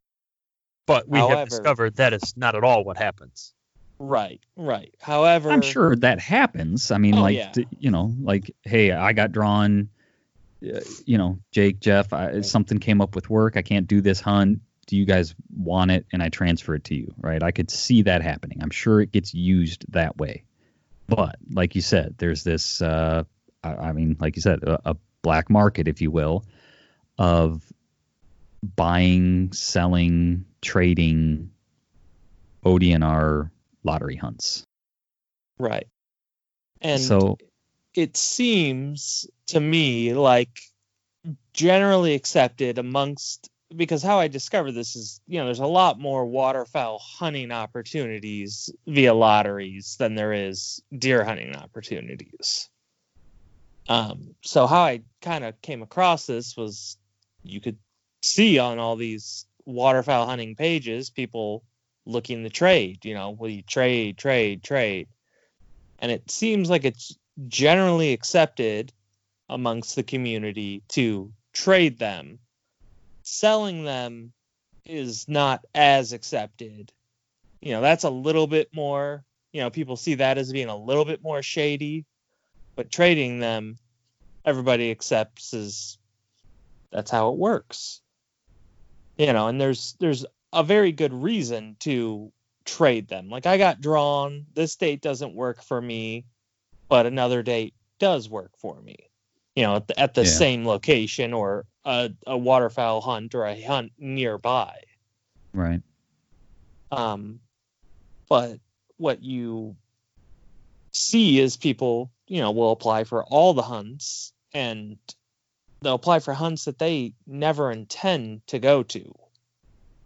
[0.87, 3.53] But we However- have discovered that is not at all what happens.
[3.99, 4.39] Right.
[4.55, 4.93] Right.
[5.01, 6.91] However, I'm sure that happens.
[6.91, 7.51] I mean, Oh, like yeah.
[7.79, 9.89] you know, like hey, I got drawn.
[10.63, 13.57] uh, You know, Jake, Jeff, I, something came up with work.
[13.57, 14.59] I can't do this hunt.
[14.85, 16.05] Do you guys want it?
[16.13, 17.41] And I transfer it to you, right?
[17.43, 18.59] I could see that happening.
[18.61, 20.43] I'm sure it gets used that way.
[21.07, 22.81] But like you said, there's this.
[22.81, 23.23] Uh,
[23.63, 26.45] I, I mean, like you said, a, a black market, if you will,
[27.17, 27.63] of
[28.75, 31.49] buying, selling, trading
[32.65, 33.49] ODNR
[33.87, 34.65] lottery hunts.
[35.57, 35.87] right.
[36.81, 37.37] And so
[37.95, 40.59] it seems to me like
[41.53, 46.25] generally accepted amongst because how I discovered this is you know there's a lot more
[46.25, 52.69] waterfowl hunting opportunities via lotteries than there is deer hunting opportunities.
[53.89, 56.97] Um, so how I kind of came across this was
[57.43, 57.77] you could
[58.21, 61.63] see on all these waterfowl hunting pages people
[62.07, 63.05] looking to trade.
[63.05, 65.07] You know, will you trade, trade, trade?
[65.99, 67.17] And it seems like it's
[67.47, 68.93] generally accepted
[69.49, 72.39] amongst the community to trade them.
[73.23, 74.31] Selling them
[74.85, 76.91] is not as accepted.
[77.61, 80.77] You know, that's a little bit more, you know, people see that as being a
[80.77, 82.05] little bit more shady,
[82.75, 83.77] but trading them,
[84.45, 85.97] everybody accepts as
[86.91, 88.01] That's how it works.
[89.17, 92.31] You know, and there's there's a very good reason to
[92.65, 93.29] trade them.
[93.29, 96.25] Like I got drawn, this date doesn't work for me,
[96.89, 99.09] but another date does work for me.
[99.55, 100.29] You know, at the, at the yeah.
[100.29, 104.83] same location or a, a waterfowl hunt or a hunt nearby.
[105.53, 105.81] Right.
[106.91, 107.39] Um,
[108.29, 108.59] but
[108.97, 109.75] what you
[110.91, 114.97] see is people, you know, will apply for all the hunts and
[115.81, 119.13] they'll apply for hunts that they never intend to go to.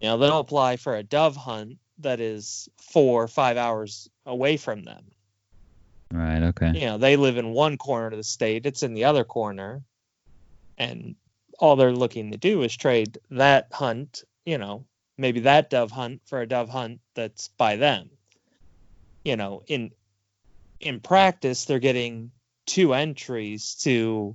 [0.02, 4.56] You know, they'll apply for a dove hunt that is four or five hours away
[4.56, 5.04] from them.
[6.12, 6.42] Right.
[6.42, 6.72] Okay.
[6.74, 9.82] You know, they live in one corner of the state, it's in the other corner.
[10.76, 11.14] And
[11.60, 14.84] all they're looking to do is trade that hunt, you know,
[15.16, 18.10] maybe that dove hunt for a dove hunt that's by them.
[19.24, 19.92] You know, in
[20.80, 22.32] in practice they're getting
[22.66, 24.34] two entries to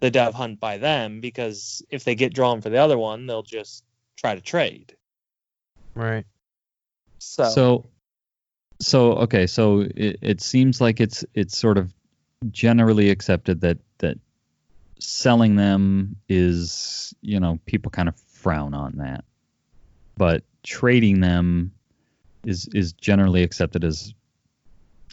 [0.00, 3.42] the dove hunt by them because if they get drawn for the other one, they'll
[3.42, 3.84] just
[4.16, 4.94] try to trade.
[5.94, 6.24] Right.
[7.18, 7.86] So So
[8.80, 11.92] so okay, so it, it seems like it's it's sort of
[12.50, 14.18] generally accepted that that
[15.00, 19.24] selling them is, you know, people kind of frown on that.
[20.16, 21.72] But trading them
[22.44, 24.14] is is generally accepted as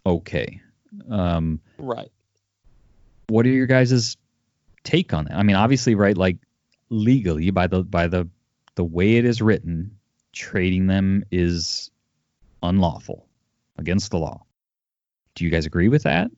[0.06, 0.62] okay.
[1.10, 2.12] Um, right.
[3.28, 4.18] What are your guys'
[4.84, 5.36] take on that?
[5.36, 6.18] I mean, obviously, right?
[6.18, 6.38] Like
[6.90, 8.30] legally, by the by the
[8.76, 9.98] the way it is written,
[10.36, 11.90] trading them is
[12.62, 13.28] unlawful,
[13.78, 14.46] against the law.
[15.34, 16.30] Do you guys agree with that?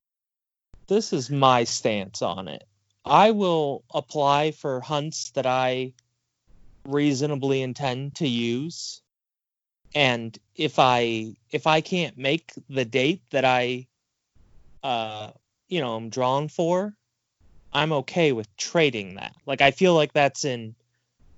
[0.88, 2.64] This is my stance on it.
[3.04, 5.94] I will apply for hunts that I
[6.86, 9.02] reasonably intend to use
[9.94, 13.86] and if i if i can't make the date that i
[14.84, 15.30] uh
[15.68, 16.94] you know i'm drawn for
[17.74, 20.76] i'm okay with trading that like i feel like that's in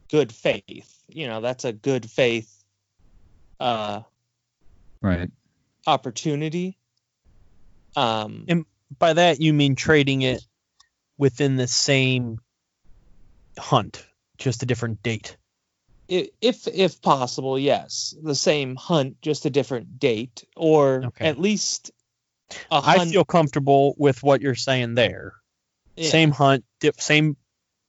[0.10, 2.64] good faith you know that's a good faith
[3.60, 4.02] uh
[5.02, 5.30] right
[5.88, 6.78] opportunity
[7.96, 8.66] um and
[8.98, 10.46] by that you mean trading it
[11.18, 12.40] within the same
[13.58, 14.06] hunt
[14.38, 15.38] just a different date
[16.08, 21.28] if if possible yes the same hunt just a different date or okay.
[21.28, 21.92] at least
[22.72, 25.34] I feel comfortable with what you're saying there.
[25.96, 26.10] Yeah.
[26.10, 27.38] Same hunt, dip, same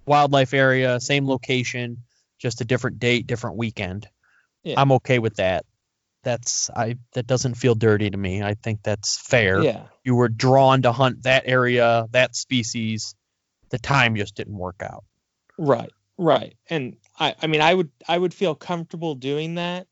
[0.06, 2.04] wildlife area, same location,
[2.40, 4.08] just a different date, different weekend.
[4.64, 4.74] Yeah.
[4.80, 5.64] I'm okay with that.
[6.22, 8.42] That's I that doesn't feel dirty to me.
[8.42, 9.62] I think that's fair.
[9.62, 9.84] Yeah.
[10.04, 13.14] You were drawn to hunt that area, that species.
[13.70, 15.04] The time just didn't work out.
[15.56, 15.92] Right.
[16.18, 16.56] Right.
[16.68, 19.86] And I I mean I would I would feel comfortable doing that.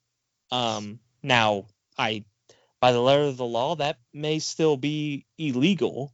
[0.50, 2.24] Um now I
[2.80, 6.12] by the letter of the law, that may still be illegal.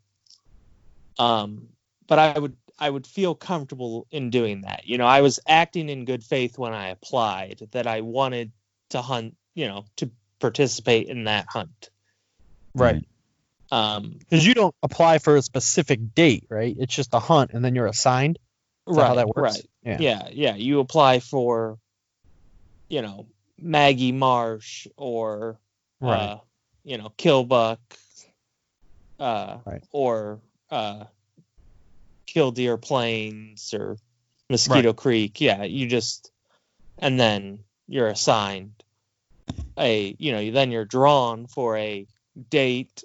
[1.18, 1.68] Um,
[2.06, 4.82] but I would I would feel comfortable in doing that.
[4.86, 8.52] You know, I was acting in good faith when I applied that I wanted
[8.90, 10.10] to hunt, you know, to
[10.40, 11.90] participate in that hunt.
[12.74, 13.04] Right.
[13.70, 16.76] Um, because you don't apply for a specific date, right?
[16.78, 18.38] It's just a hunt, and then you're assigned.
[18.86, 19.06] Right.
[19.06, 19.40] how that works?
[19.56, 19.66] Right.
[19.82, 19.96] Yeah.
[20.00, 20.28] yeah.
[20.32, 20.54] Yeah.
[20.56, 21.78] You apply for,
[22.88, 23.26] you know,
[23.58, 25.58] Magee Marsh or
[26.00, 26.16] right.
[26.16, 26.38] uh,
[26.84, 27.78] you know, Killbuck,
[29.18, 29.82] uh, right.
[29.90, 31.04] or uh,
[32.26, 33.96] Killdeer Plains or
[34.50, 34.96] Mosquito right.
[34.96, 35.40] Creek.
[35.40, 36.30] Yeah, you just
[36.98, 38.72] and then you're assigned
[39.78, 42.06] a you know then you're drawn for a
[42.50, 43.04] date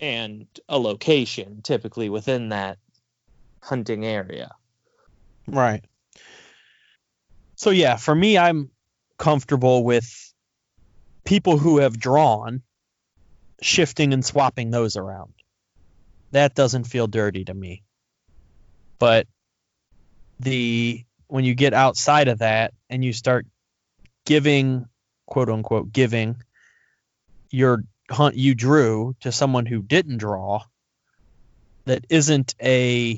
[0.00, 2.78] and a location typically within that
[3.62, 4.52] hunting area
[5.46, 5.84] right
[7.54, 8.70] so yeah for me i'm
[9.16, 10.34] comfortable with
[11.24, 12.62] people who have drawn
[13.60, 15.32] shifting and swapping those around.
[16.32, 17.82] That doesn't feel dirty to me.
[18.98, 19.26] But
[20.40, 23.46] the when you get outside of that and you start
[24.24, 24.86] giving
[25.26, 26.36] quote unquote giving
[27.50, 30.62] your hunt you drew to someone who didn't draw
[31.84, 33.08] that isn't a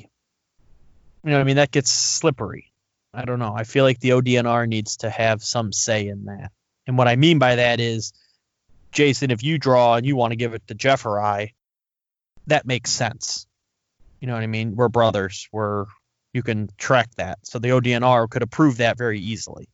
[1.23, 2.71] you know I mean that gets slippery.
[3.13, 3.53] I don't know.
[3.55, 6.51] I feel like the ODNR needs to have some say in that.
[6.85, 8.13] And what I mean by that is
[8.91, 11.53] Jason, if you draw and you want to give it to Jeff or I,
[12.47, 13.47] that makes sense.
[14.19, 14.75] You know what I mean?
[14.75, 15.47] We're brothers.
[15.51, 15.85] We're
[16.33, 17.39] you can track that.
[17.43, 19.67] So the ODNR could approve that very easily.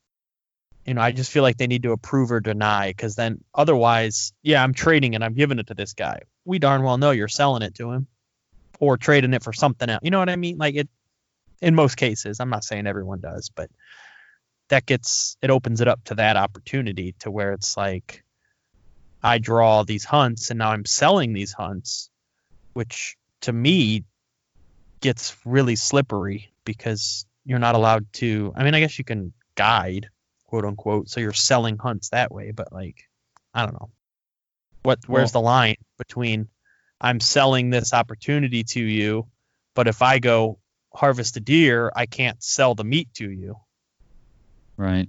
[0.86, 4.34] You know, I just feel like they need to approve or deny because then otherwise,
[4.44, 6.22] yeah, I'm trading and I'm giving it to this guy.
[6.46, 8.08] We darn well know you're selling it to him
[8.80, 10.02] or trading it for something else.
[10.04, 10.58] You know what I mean?
[10.58, 10.90] Like it
[11.62, 12.40] in most cases.
[12.40, 13.70] I'm not saying everyone does, but
[14.70, 18.24] that gets it opens it up to that opportunity to where it's like
[19.24, 22.10] I draw these hunts and now I'm selling these hunts,
[22.74, 24.04] which to me
[25.06, 28.52] gets really slippery because you're not allowed to.
[28.56, 30.10] I mean, I guess you can guide,
[30.48, 33.08] quote unquote, so you're selling hunts that way, but like,
[33.54, 33.91] I don't know.
[34.82, 36.48] What where's well, the line between
[37.00, 39.28] I'm selling this opportunity to you,
[39.76, 40.58] but if I go
[40.94, 43.58] harvest a deer, I can't sell the meat to you.
[44.78, 45.08] Right.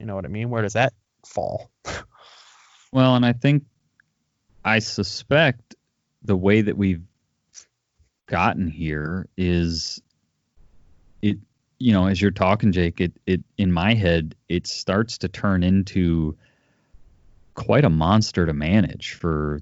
[0.00, 0.50] You know what I mean?
[0.50, 0.92] Where does that
[1.24, 1.70] fall?
[2.92, 3.64] well, and I think
[4.64, 5.76] I suspect
[6.22, 7.02] the way that we've
[8.26, 10.00] gotten here is
[11.22, 11.38] it
[11.78, 15.62] you know as you're talking Jake it it in my head it starts to turn
[15.62, 16.36] into
[17.54, 19.60] quite a monster to manage for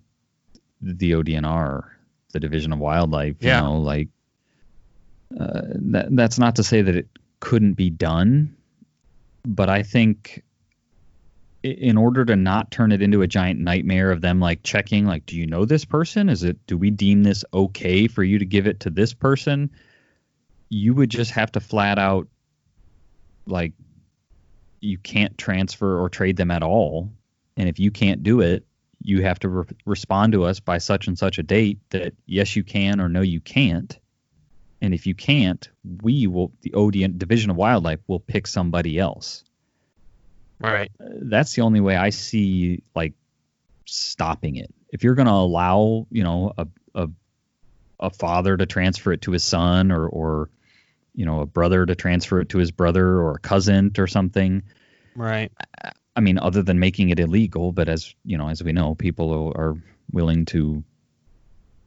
[0.81, 1.85] the ODNR
[2.33, 3.59] the Division of Wildlife yeah.
[3.59, 4.09] you know like
[5.39, 7.09] uh, that that's not to say that it
[7.41, 8.57] couldn't be done
[9.45, 10.43] but I think
[11.63, 15.27] in order to not turn it into a giant nightmare of them like checking like
[15.27, 16.29] do you know this person?
[16.29, 19.71] Is it do we deem this okay for you to give it to this person?
[20.69, 22.29] You would just have to flat out
[23.47, 23.73] like
[24.81, 27.13] you can't transfer or trade them at all.
[27.57, 28.67] And if you can't do it
[29.05, 32.55] you have to re- respond to us by such and such a date that yes
[32.55, 33.99] you can or no you can't.
[34.81, 35.69] And if you can't
[36.03, 39.45] we will the ODN division of wildlife will pick somebody else
[40.71, 40.91] Right.
[40.99, 43.15] That's the only way I see like
[43.87, 44.73] stopping it.
[44.91, 47.09] If you're going to allow, you know, a, a
[48.01, 50.51] a father to transfer it to his son or or
[51.15, 54.63] you know, a brother to transfer it to his brother or a cousin or something.
[55.15, 55.53] Right.
[56.17, 59.53] I mean, other than making it illegal, but as you know, as we know, people
[59.57, 59.77] are
[60.11, 60.83] willing to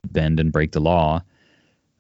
[0.05, 1.23] bend and break the law.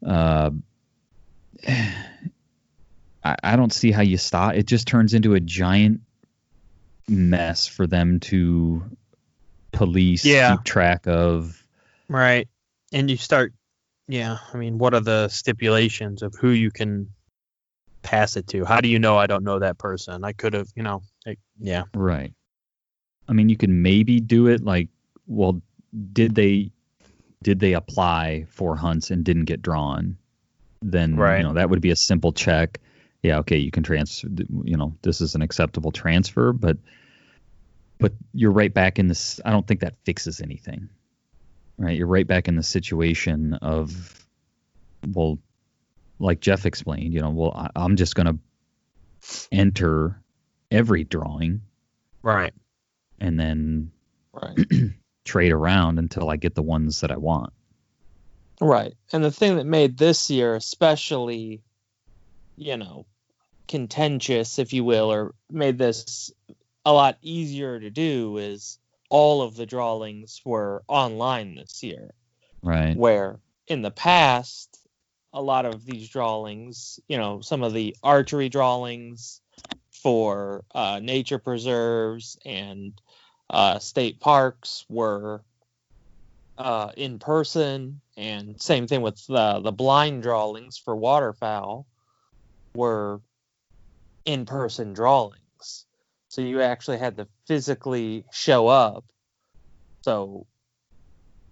[0.05, 0.51] Uh,
[1.67, 4.53] I, I don't see how you stop.
[4.53, 6.01] It just turns into a giant
[7.07, 8.83] mess for them to
[9.71, 10.55] police, yeah.
[10.55, 11.61] keep track of.
[12.07, 12.47] Right.
[12.91, 13.53] And you start,
[14.07, 14.37] yeah.
[14.53, 17.09] I mean, what are the stipulations of who you can
[18.01, 18.65] pass it to?
[18.65, 20.23] How do you know I don't know that person?
[20.23, 21.83] I could have, you know, like, yeah.
[21.93, 22.33] Right.
[23.27, 24.89] I mean, you can maybe do it like,
[25.27, 25.61] well,
[26.13, 26.71] did they
[27.41, 30.17] did they apply for hunts and didn't get drawn?
[30.81, 31.37] Then right.
[31.37, 32.79] you know that would be a simple check
[33.23, 34.27] yeah, okay, you can transfer,
[34.63, 36.77] you know, this is an acceptable transfer, but
[37.97, 39.39] but you're right back in this.
[39.45, 40.89] I don't think that fixes anything,
[41.77, 41.97] right?
[41.97, 44.25] You're right back in the situation of,
[45.07, 45.39] well,
[46.19, 48.37] like Jeff explained, you know, well, I, I'm just going to
[49.51, 50.21] enter
[50.69, 51.61] every drawing,
[52.21, 52.53] right,
[53.19, 53.91] and then
[54.33, 54.57] right.
[55.25, 57.53] trade around until I get the ones that I want.
[58.61, 58.93] Right.
[59.11, 61.61] And the thing that made this year especially,
[62.57, 63.05] you know,
[63.67, 66.31] contentious, if you will, or made this
[66.85, 72.13] a lot easier to do is all of the drawings were online this year.
[72.61, 72.95] Right.
[72.95, 74.79] Where in the past,
[75.33, 79.41] a lot of these drawings, you know, some of the archery drawings
[79.91, 82.93] for uh, nature preserves and
[83.49, 85.43] uh, state parks were
[86.57, 91.85] uh, in person, and same thing with the the blind drawings for waterfowl
[92.75, 93.21] were
[94.25, 95.85] in person drawings.
[96.27, 99.05] So you actually had to physically show up.
[100.01, 100.45] So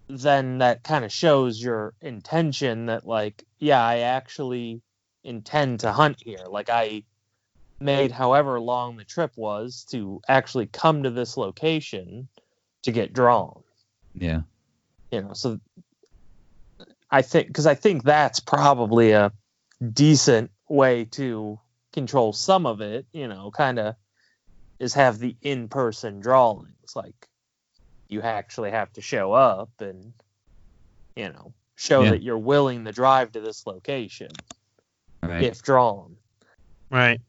[0.07, 4.81] then that kind of shows your intention that, like, yeah, I actually
[5.23, 6.45] intend to hunt here.
[6.49, 7.03] Like, I
[7.79, 12.27] made however long the trip was to actually come to this location
[12.83, 13.63] to get drawn.
[14.13, 14.41] Yeah.
[15.12, 15.59] You know, so
[17.09, 19.31] I think, because I think that's probably a
[19.93, 21.60] decent way to
[21.91, 23.95] control some of it, you know, kind of
[24.80, 26.95] is have the in-person drawings.
[26.95, 27.28] Like
[28.08, 30.13] you actually have to show up and
[31.15, 32.12] you know show yeah.
[32.12, 34.30] that you're willing to drive to this location
[35.21, 35.43] right.
[35.43, 36.17] if drawn.
[36.89, 37.21] Right.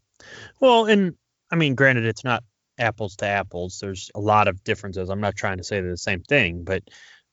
[0.61, 1.15] Well, and
[1.51, 2.45] I mean, granted, it's not
[2.79, 3.79] apples to apples.
[3.81, 5.09] There's a lot of differences.
[5.09, 6.83] I'm not trying to say they're the same thing, but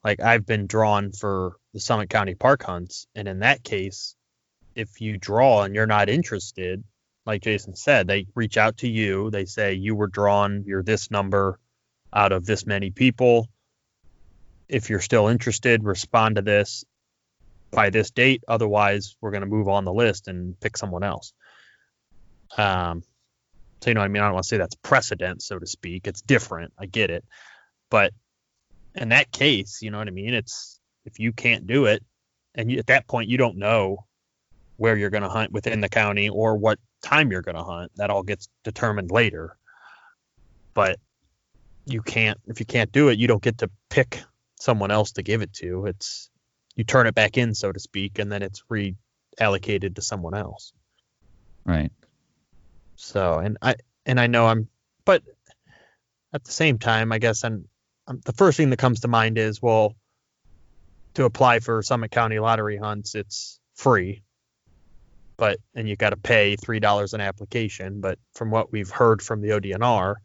[0.04, 4.16] like I've been drawn for the Summit County Park hunts, and in that case,
[4.76, 6.84] if you draw and you're not interested,
[7.26, 9.30] like Jason said, they reach out to you.
[9.30, 11.60] They say you were drawn, you're this number
[12.14, 13.48] out of this many people.
[14.68, 16.86] If you're still interested, respond to this
[17.72, 18.43] by this date.
[18.48, 21.34] Otherwise, we're going to move on the list and pick someone else.
[22.58, 23.04] Um,
[23.82, 26.08] so you know, I mean, I don't want to say that's precedent, so to speak.
[26.08, 26.74] It's different.
[26.78, 27.26] I get it,
[27.89, 28.14] but
[28.93, 30.34] in that case, you know what I mean.
[30.34, 32.04] It's if you can't do it,
[32.54, 34.06] and you, at that point you don't know
[34.82, 37.92] where you're going to hunt within the county or what time you're going to hunt.
[37.98, 39.56] That all gets determined later.
[40.74, 40.98] But
[41.86, 44.24] you can't if you can't do it, you don't get to pick
[44.60, 45.86] someone else to give it to.
[45.86, 46.32] It's
[46.76, 50.74] you turn it back in, so to speak, and then it's reallocated to someone else.
[51.64, 51.92] Right.
[52.96, 53.76] So, and I
[54.08, 54.68] and I know I'm,
[55.06, 55.22] but
[56.34, 57.68] at the same time, I guess I'm,
[58.08, 59.96] I'm the first thing that comes to mind is well,
[61.14, 64.24] to apply for Summit County lottery hunts, it's free,
[65.42, 68.00] but and you got to pay three dollars an application.
[68.00, 70.18] But from what we've heard from the ODNR,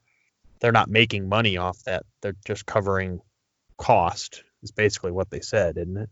[0.61, 2.05] they're not making money off that.
[2.21, 3.23] They're just covering
[3.79, 4.45] cost.
[4.63, 6.11] Is basically what they said, isn't it?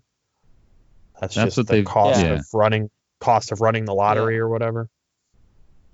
[1.20, 2.32] That's, That's just what the cost yeah.
[2.32, 2.88] of running
[3.20, 4.88] cost of running the lottery or whatever.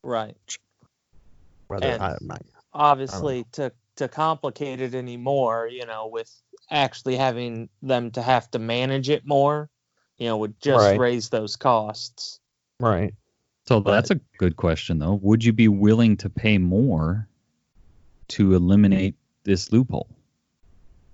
[0.05, 0.37] Right.
[1.67, 2.39] Whether And- I, I,
[2.73, 6.33] Obviously, to to complicate it anymore, you know, with
[6.71, 9.69] actually having them to have to manage it more,
[10.17, 11.01] you know, would just Right.
[11.01, 12.39] raise those costs.
[12.81, 13.14] Right.
[13.66, 15.14] So But- that's a good question, though.
[15.22, 17.28] Would you be willing to pay more
[18.28, 19.14] to eliminate
[19.45, 20.09] this loophole?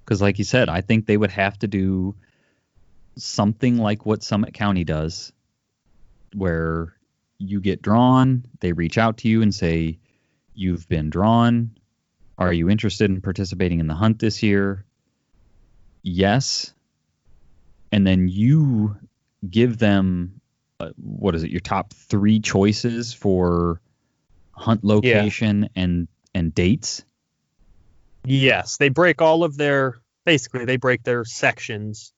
[0.04, 2.14] Because, like you said, I think they would have to do
[3.16, 5.32] something like what Summit County does,
[6.34, 6.94] where
[7.38, 9.98] you get drawn, they reach out to you and say,
[10.54, 11.72] You've been drawn.
[12.38, 14.86] Are you interested in participating in the hunt this year?
[16.02, 16.72] Yes.
[17.92, 18.96] And then you
[19.48, 20.40] give them
[20.80, 23.80] uh, what is it your top three choices for
[24.52, 27.04] hunt location and and dates
[28.26, 32.12] Yes, they break all of their basically they break their sections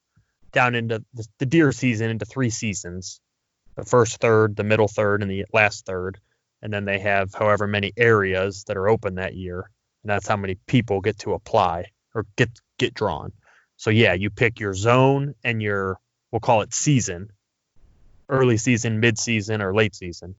[0.53, 3.21] down into the, the deer season into three seasons.
[3.77, 6.19] The first third, the middle third, and the last third.
[6.63, 9.71] And then they have however many areas that are open that year.
[10.03, 13.33] And that's how many people get to apply or get get drawn.
[13.77, 16.01] So yeah, you pick your zone and your
[16.33, 17.29] we'll call it season.
[18.29, 20.35] Early season, mid season, or late season.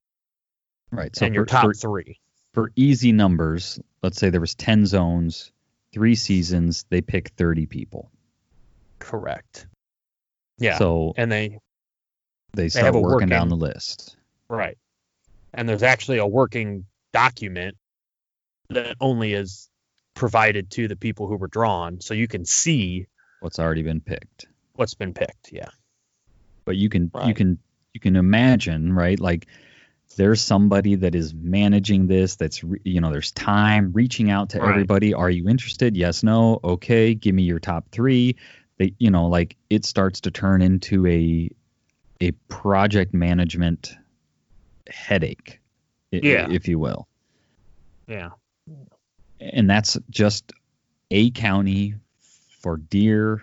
[0.91, 2.19] right so and your top for, three.
[2.53, 5.51] for easy numbers let's say there was 10 zones
[5.93, 8.11] three seasons they pick 30 people
[8.99, 9.67] Correct.
[10.59, 10.77] Yeah.
[10.77, 11.59] so and they
[12.53, 14.15] they start have a working down the list
[14.49, 14.77] Right.
[15.53, 17.77] And there's actually a working document
[18.69, 19.69] that only is
[20.15, 22.01] provided to the people who were drawn.
[22.01, 23.05] So you can see
[23.41, 25.51] what's already been picked what's been picked.
[25.51, 25.69] Yeah.
[26.65, 27.59] but you can you can
[27.93, 29.47] you can imagine right like
[30.17, 34.69] there's somebody that is managing this that's you know there's time reaching out to Right.
[34.69, 38.35] everybody are you interested yes no okay give me your top 3
[38.77, 41.49] they you know like it starts to turn into a
[42.21, 43.95] a project management
[44.89, 45.59] headache
[46.11, 46.47] Yeah.
[46.49, 47.07] if you will
[48.07, 48.29] Yeah.
[49.39, 50.51] and that's just
[51.11, 51.95] a county
[52.61, 53.41] for deer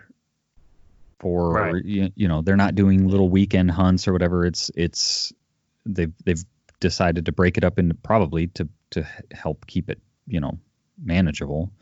[1.18, 1.84] for Right.
[1.84, 5.32] you, you know they're not doing little weekend hunts or whatever it's it's
[5.84, 6.44] they've they've
[6.80, 10.58] decided to break it up into probably to to help keep it you know
[11.02, 11.72] manageable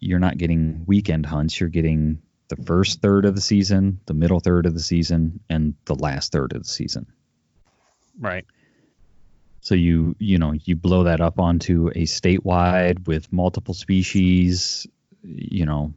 [0.00, 4.40] you're not getting weekend hunts you're getting the first third of the season the middle
[4.40, 7.06] third of the season and the last third of the season
[8.20, 8.44] Right.
[9.60, 14.86] so you you know you blow that up onto a statewide with multiple species
[15.22, 15.94] you know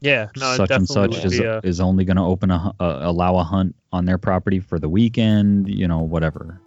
[0.00, 0.28] Yeah.
[0.36, 2.98] No, such and such is be a- is only going to open a, hu- uh,
[3.02, 6.60] allow a hunt on their property for the weekend, you know, whatever.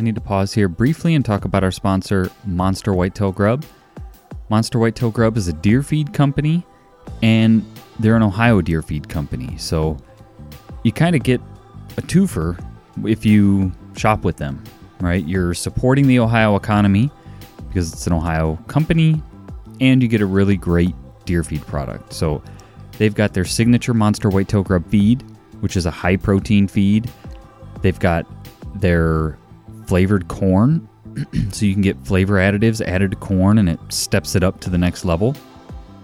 [0.00, 3.64] I need to pause here briefly and talk about our sponsor, Monster Whitetail Grub.
[4.48, 6.64] Monster Whitetail Grub is a deer feed company,
[7.22, 7.64] and
[7.98, 9.56] they're an Ohio deer feed company.
[9.58, 9.96] So
[10.84, 11.40] you kind of get
[11.96, 12.62] a twofer
[13.04, 14.62] if you shop with them,
[15.00, 15.24] right?
[15.26, 17.10] You're supporting the Ohio economy
[17.68, 19.20] because it's an Ohio company,
[19.80, 20.94] and you get a really great
[21.28, 22.14] deer feed product.
[22.14, 22.42] So
[22.96, 25.22] they've got their signature Monster Whitetail Grub feed,
[25.60, 27.10] which is a high protein feed.
[27.82, 28.26] They've got
[28.80, 29.38] their
[29.86, 30.88] flavored corn,
[31.52, 34.70] so you can get flavor additives added to corn and it steps it up to
[34.70, 35.36] the next level.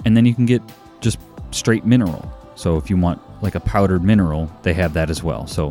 [0.04, 0.62] And then you can get
[1.00, 1.18] just
[1.50, 2.30] straight mineral.
[2.54, 5.46] So if you want like a powdered mineral, they have that as well.
[5.46, 5.70] So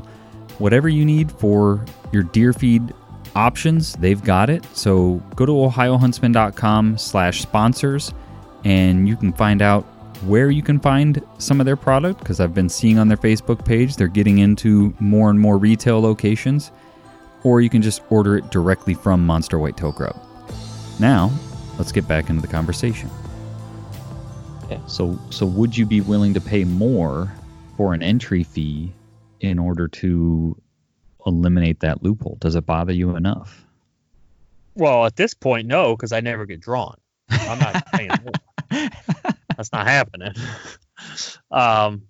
[0.57, 2.91] whatever you need for your deer feed
[3.35, 4.65] options, they've got it.
[4.75, 8.13] So go to ohiohuntsman.com slash sponsors
[8.63, 9.83] and you can find out
[10.25, 13.65] where you can find some of their product because I've been seeing on their Facebook
[13.65, 16.71] page they're getting into more and more retail locations,
[17.43, 20.15] or you can just order it directly from Monster White Whitetail Grub.
[20.99, 21.31] Now,
[21.77, 23.09] let's get back into the conversation.
[24.69, 24.85] Yeah.
[24.87, 27.31] So, so would you be willing to pay more
[27.75, 28.93] for an entry fee
[29.41, 30.55] in order to
[31.25, 32.37] eliminate that loophole?
[32.39, 33.65] Does it bother you enough?
[34.75, 36.95] Well, at this point, no, because I never get drawn.
[37.29, 38.33] I'm not paying more.
[39.57, 40.33] That's not happening.
[41.51, 42.03] Um,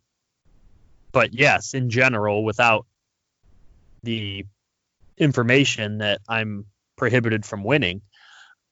[1.12, 2.86] but yes, in general, without
[4.04, 4.46] the
[5.18, 8.02] information that I'm prohibited from winning,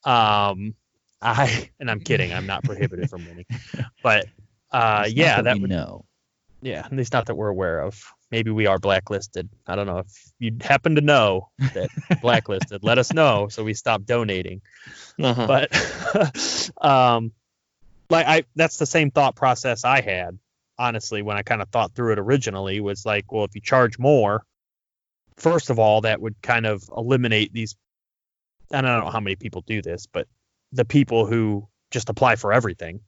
[0.03, 0.75] um,
[1.21, 3.45] I and I'm kidding, I'm not prohibited from winning,
[4.01, 4.25] but
[4.71, 6.05] uh, It's not yeah, that we would know.
[6.63, 8.03] Yeah, at least not that we're aware of.
[8.29, 9.49] Maybe we are blacklisted.
[9.67, 10.07] I don't know if
[10.39, 11.89] you happen to know that
[12.21, 12.83] blacklisted.
[12.83, 14.61] let us know so we stop donating.
[15.21, 15.47] Uh-huh.
[15.47, 17.31] But um,
[18.11, 20.37] like I, that's the same thought process I had.
[20.77, 23.99] Honestly, when I kind of thought through it originally, was like, well, if you charge
[23.99, 24.43] more,
[25.37, 27.75] first of all, that would kind of eliminate these.
[28.71, 30.27] And I don't know how many people do this, but
[30.71, 33.01] the people who just apply for everything.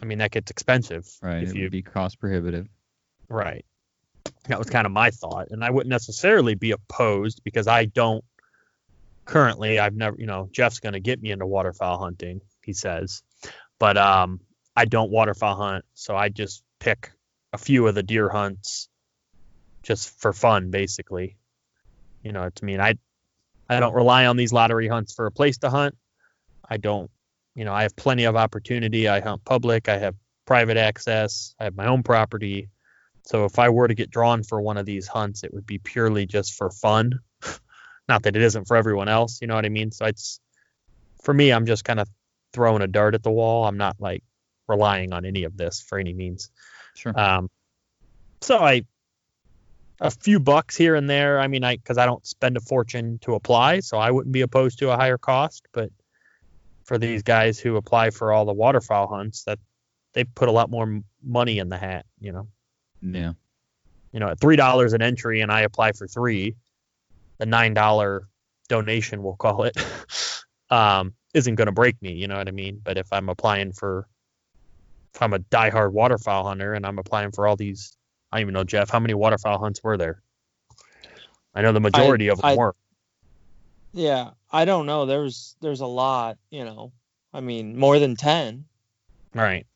[0.00, 1.08] I mean, that gets expensive.
[1.22, 1.42] Right.
[1.42, 2.68] If it you, would be cost prohibitive.
[3.28, 3.64] Right.
[4.48, 5.48] That was kind of my thought.
[5.50, 8.24] And I wouldn't necessarily be opposed because I don't
[9.24, 13.22] currently, I've never, you know, Jeff's going to get me into waterfowl hunting, he says.
[13.78, 14.40] But um,
[14.74, 15.84] I don't waterfowl hunt.
[15.94, 17.12] So I just pick
[17.52, 18.88] a few of the deer hunts
[19.82, 21.36] just for fun, basically.
[22.22, 22.94] You know, to me, I,
[23.68, 25.96] I don't rely on these lottery hunts for a place to hunt.
[26.68, 27.10] I don't
[27.56, 29.08] you know, I have plenty of opportunity.
[29.08, 30.14] I hunt public, I have
[30.44, 32.68] private access, I have my own property.
[33.22, 35.78] So if I were to get drawn for one of these hunts, it would be
[35.78, 37.18] purely just for fun.
[38.08, 39.90] Not that it isn't for everyone else, you know what I mean?
[39.90, 40.38] So it's
[41.24, 42.08] for me, I'm just kind of
[42.56, 43.66] throwing a dart at the wall.
[43.66, 44.24] I'm not like
[44.66, 46.50] relying on any of this for any means.
[46.94, 47.18] Sure.
[47.18, 47.50] Um,
[48.40, 48.82] so I
[50.00, 51.38] a few bucks here and there.
[51.38, 54.40] I mean, I because I don't spend a fortune to apply, so I wouldn't be
[54.40, 55.68] opposed to a higher cost.
[55.72, 55.90] But
[56.84, 59.58] for these guys who apply for all the waterfowl hunts that
[60.14, 62.48] they put a lot more money in the hat, you know.
[63.02, 63.32] Yeah.
[64.12, 66.56] You know, at three dollars an entry, and I apply for three,
[67.36, 68.28] the nine dollar
[68.68, 69.76] donation, we'll call it,
[70.70, 72.14] um, isn't going to break me.
[72.14, 72.80] You know what I mean?
[72.82, 74.08] But if I'm applying for,
[75.14, 77.94] if I'm a diehard waterfowl hunter and I'm applying for all these,
[78.32, 80.22] I don't even know Jeff, how many waterfowl hunts were there?
[81.54, 82.74] I know the majority I, of them I, were.
[83.92, 85.04] Yeah, I don't know.
[85.04, 86.92] There's there's a lot, you know.
[87.34, 88.64] I mean, more than 10.
[89.34, 89.66] Right.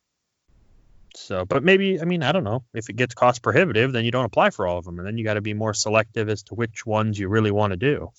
[1.15, 2.63] So, but maybe I mean, I don't know.
[2.73, 5.19] If it gets cost prohibitive, then you don't apply for all of them and then
[5.19, 8.11] you got to be more selective as to which ones you really want to do.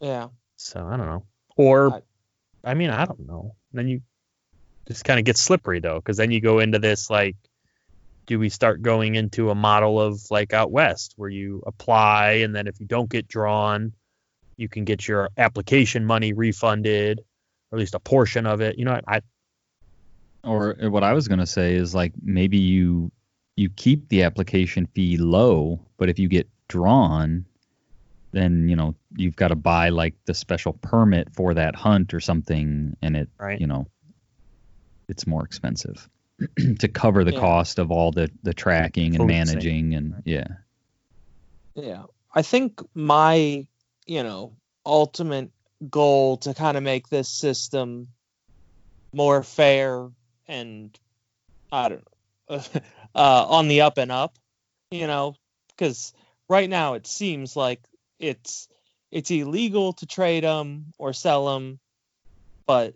[0.00, 0.28] Yeah.
[0.56, 1.24] So, I don't know.
[1.56, 2.00] Or I,
[2.64, 3.54] I mean, I don't know.
[3.72, 4.02] Then you
[4.88, 7.36] just kind of get slippery though cuz then you go into this like
[8.26, 12.54] do we start going into a model of like out west where you apply and
[12.54, 13.92] then if you don't get drawn
[14.60, 17.20] you can get your application money refunded,
[17.70, 18.78] or at least a portion of it.
[18.78, 19.22] You know, I.
[20.44, 23.10] Or uh, what I was gonna say is like maybe you
[23.56, 27.46] you keep the application fee low, but if you get drawn,
[28.32, 32.20] then you know you've got to buy like the special permit for that hunt or
[32.20, 33.60] something, and it right.
[33.60, 33.86] you know
[35.08, 36.08] it's more expensive
[36.78, 37.40] to cover the yeah.
[37.40, 40.46] cost of all the the tracking and managing and yeah.
[41.74, 42.04] Yeah,
[42.34, 43.66] I think my
[44.10, 45.52] you know, ultimate
[45.88, 48.08] goal to kind of make this system
[49.12, 50.08] more fair
[50.48, 50.98] and
[51.70, 52.04] I don't
[52.48, 52.56] know,
[53.14, 54.36] uh, on the up and up,
[54.90, 55.36] you know,
[55.68, 56.12] because
[56.48, 57.80] right now it seems like
[58.18, 58.68] it's
[59.10, 61.78] it's illegal to trade them or sell them,
[62.66, 62.94] but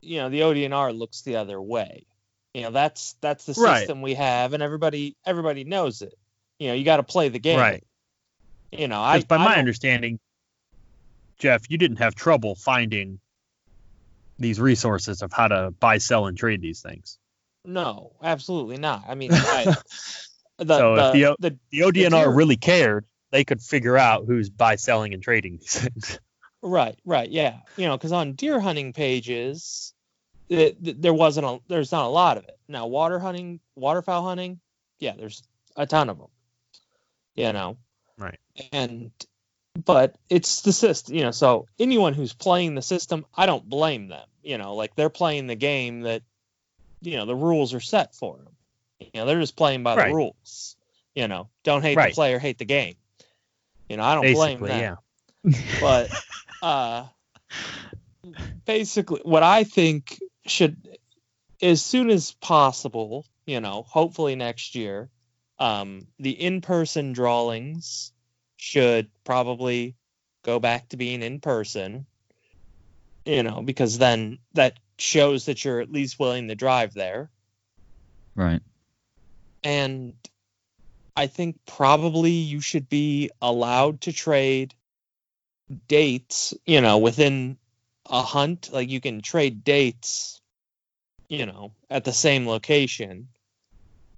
[0.00, 2.06] you know the ODNR looks the other way.
[2.54, 4.04] You know that's that's the system right.
[4.04, 6.14] we have, and everybody everybody knows it.
[6.58, 7.58] You know you got to play the game.
[7.58, 7.84] Right.
[8.70, 10.18] You know, I by I my understanding,
[11.38, 13.20] Jeff, you didn't have trouble finding
[14.38, 17.18] these resources of how to buy, sell, and trade these things.
[17.64, 19.04] No, absolutely not.
[19.06, 19.64] I mean, I,
[20.58, 24.24] the, so the, if the, the, the ODNR the really cared, they could figure out
[24.26, 26.20] who's buy, selling, and trading these things.
[26.64, 27.56] Right, right, yeah.
[27.76, 29.94] You know, because on deer hunting pages,
[30.48, 32.56] it, there wasn't a, there's not a lot of it.
[32.68, 34.60] Now, water hunting, waterfowl hunting,
[35.00, 35.42] yeah, there's
[35.76, 36.28] a ton of them.
[37.34, 37.78] You know,
[38.18, 38.38] Right.
[38.72, 39.10] And
[39.84, 44.08] but it's the system, you know, so anyone who's playing the system, I don't blame
[44.08, 44.26] them.
[44.42, 46.22] You know, like they're playing the game that
[47.00, 48.54] you know, the rules are set for them.
[49.00, 50.08] You know, they're just playing by right.
[50.08, 50.76] the rules.
[51.14, 52.10] You know, don't hate right.
[52.10, 52.94] the player, hate the game.
[53.92, 54.96] You know, I don't Basically, blame them.
[55.44, 55.78] Yeah.
[55.82, 56.10] but
[56.62, 57.04] uh
[58.64, 60.98] basically what I think should
[61.60, 65.10] as soon as possible, you know, hopefully next year,
[65.58, 68.12] um, the in-person drawings
[68.56, 69.94] should probably
[70.42, 72.06] go back to being in person.
[73.26, 77.30] You know, because then that shows that you're at least willing to drive there.
[78.34, 78.62] Right.
[79.62, 80.14] And
[81.16, 84.74] I think probably you should be allowed to trade
[85.88, 87.58] dates, you know, within
[88.06, 88.70] a hunt.
[88.72, 90.40] Like you can trade dates,
[91.28, 93.28] you know, at the same location.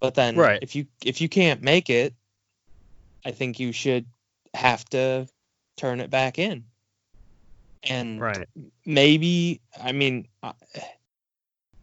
[0.00, 0.58] But then right.
[0.62, 2.14] if you if you can't make it,
[3.24, 4.06] I think you should
[4.52, 5.26] have to
[5.76, 6.64] turn it back in.
[7.82, 8.48] And right.
[8.86, 10.52] maybe I mean I,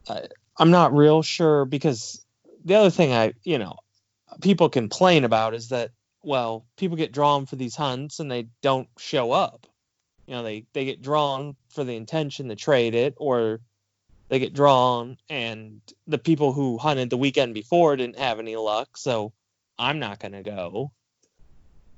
[0.08, 0.22] I,
[0.58, 2.24] I'm not real sure because
[2.64, 3.78] the other thing I, you know,
[4.40, 5.92] people complain about is that
[6.24, 9.66] well, people get drawn for these hunts and they don't show up.
[10.28, 13.60] You know, they they get drawn for the intention to trade it or
[14.30, 18.98] they get drawn and the people who hunted the weekend before didn't have any luck,
[18.98, 19.34] so
[19.78, 20.92] I'm not going to go.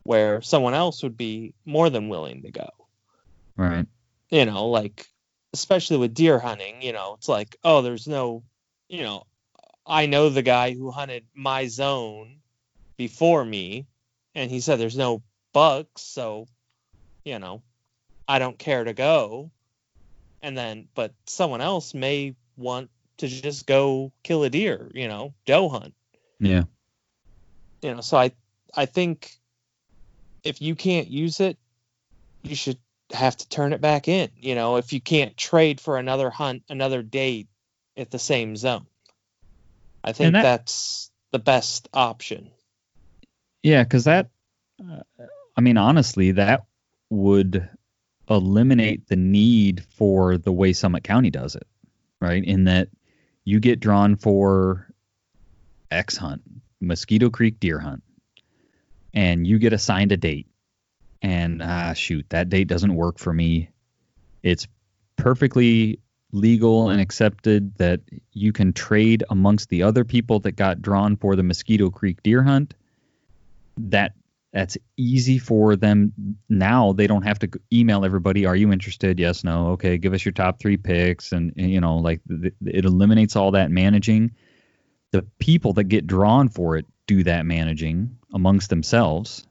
[0.03, 2.69] Where someone else would be more than willing to go.
[3.55, 3.85] Right.
[4.29, 5.07] You know, like
[5.53, 8.43] especially with deer hunting, you know, it's like, oh, there's no,
[8.89, 9.25] you know,
[9.85, 12.37] I know the guy who hunted my zone
[12.97, 13.85] before me,
[14.33, 15.21] and he said there's no
[15.51, 16.47] bucks, so,
[17.25, 17.61] you know,
[18.27, 19.51] I don't care to go.
[20.41, 25.33] And then, but someone else may want to just go kill a deer, you know,
[25.45, 25.93] doe hunt.
[26.39, 26.63] Yeah.
[27.81, 28.31] You know, so I,
[28.75, 29.31] I think
[30.43, 31.57] if you can't use it,
[32.41, 32.77] you should
[33.11, 34.29] have to turn it back in.
[34.35, 37.47] You know, if you can't trade for another hunt, another date
[37.95, 38.85] at the same zone,
[40.03, 42.51] I think that, that's the best option.
[43.61, 44.29] Yeah, because that,
[44.79, 45.01] uh,
[45.55, 46.65] I mean, honestly, that
[47.09, 47.69] would
[48.29, 51.67] eliminate the need for the way Summit County does it,
[52.19, 52.43] right?
[52.43, 52.89] In that
[53.45, 54.87] you get drawn for
[55.91, 56.41] X hunt,
[56.81, 58.03] Mosquito Creek deer hunt,
[59.13, 60.47] and you get assigned a date
[61.23, 63.69] and ah shoot that date doesn't work for me
[64.43, 64.67] it's
[65.15, 65.99] perfectly
[66.33, 68.01] legal and accepted that
[68.33, 72.43] you can trade amongst the other people that got drawn for the mosquito creek deer
[72.43, 72.73] hunt
[73.77, 74.13] that
[74.51, 76.13] that's easy for them.
[76.47, 79.19] Now they don't have to email everybody are you interested?
[79.19, 79.69] Yes no.
[79.69, 83.35] Okay give us your top three picks and, and you know like th- it eliminates
[83.35, 84.31] all that managing.
[85.11, 89.47] The people that get drawn for it do that managing amongst themselves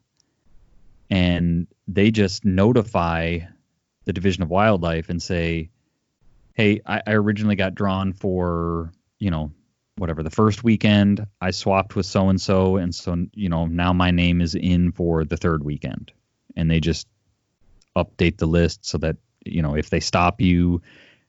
[1.10, 3.40] and they just notify
[4.04, 5.68] the Division of Wildlife and say,
[6.54, 9.52] "Hey, I, I originally got drawn for you know
[9.96, 11.26] whatever the first weekend.
[11.40, 14.92] I swapped with so and so, and so you know now my name is in
[14.92, 16.12] for the third weekend."
[16.56, 17.08] And they just
[17.96, 20.82] update the list so that you know if they stop you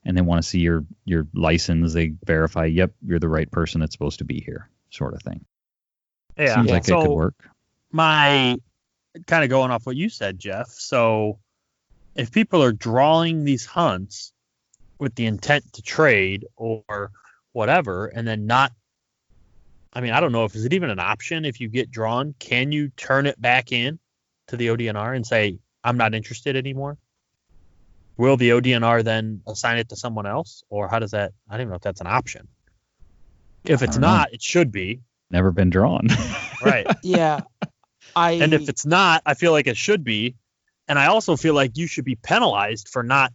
[0.05, 3.79] and they want to see your your license, they verify, "Yep, you're the right person
[3.79, 5.45] that's supposed to be here," sort of thing.
[6.37, 7.49] Yeah, seems like so it could work.
[7.91, 8.57] My
[9.27, 10.69] kind of going off what you said, Jeff.
[10.69, 11.39] So
[12.15, 14.33] if people are drawing these hunts
[15.03, 17.11] with the intent to trade or
[17.51, 18.71] whatever, and then not,
[19.93, 22.33] I mean, I don't know if is it even an option if you get drawn,
[22.39, 23.99] can you turn it back in
[24.47, 26.97] to the ODNR and say, I'm not interested anymore?
[28.17, 31.33] Will the ODNR then assign it to someone else, or how does that?
[31.49, 32.47] I don't even know if that's an option.
[33.65, 34.33] If it's not, know.
[34.33, 35.01] it should be.
[35.31, 36.07] Never been drawn.
[36.63, 36.85] right.
[37.01, 37.41] Yeah.
[38.15, 40.35] I and if it's not, I feel like it should be.
[40.87, 43.33] And I also feel like you should be penalized for not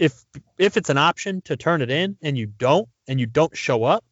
[0.00, 0.24] if
[0.58, 3.84] if it's an option to turn it in and you don't and you don't show
[3.84, 4.02] up,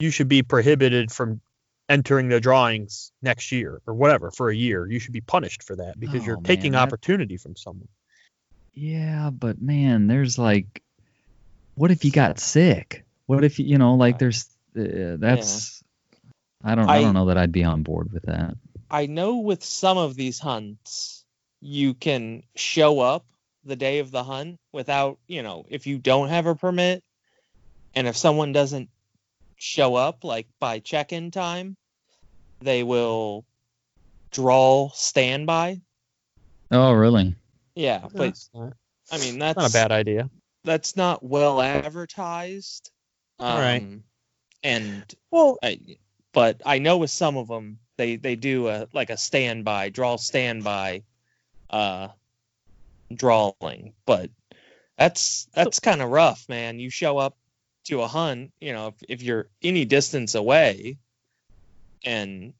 [0.00, 1.40] you should be prohibited from
[1.88, 4.84] entering the drawings next year or whatever for a year.
[4.86, 7.88] You should be punished for that because oh, you're taking man, opportunity from someone.
[8.74, 10.82] Yeah, but man, there's like
[11.76, 13.04] what if you got sick?
[13.26, 15.84] What if you, you know, like there's uh, that's
[16.64, 16.72] yeah.
[16.72, 18.56] I don't I, I don't know that I'd be on board with that.
[18.90, 21.24] I know with some of these hunts,
[21.60, 23.24] you can show up
[23.68, 27.04] the day of the hunt without, you know, if you don't have a permit
[27.94, 28.88] and if someone doesn't
[29.56, 31.76] show up like by check-in time,
[32.60, 33.44] they will
[34.30, 35.80] draw standby.
[36.70, 37.34] Oh, really?
[37.74, 38.34] Yeah, but
[39.10, 40.28] I mean that's not a bad idea.
[40.64, 42.90] That's not well advertised.
[43.38, 44.00] Um, All right.
[44.64, 45.78] And well, I,
[46.32, 50.16] but I know with some of them they they do a like a standby draw
[50.16, 51.04] standby
[51.70, 52.08] uh
[53.14, 54.30] drawing but
[54.98, 56.80] that's that's kind of rough man.
[56.80, 57.36] You show up
[57.84, 60.98] to a hunt you know if, if you're any distance away
[62.04, 62.52] and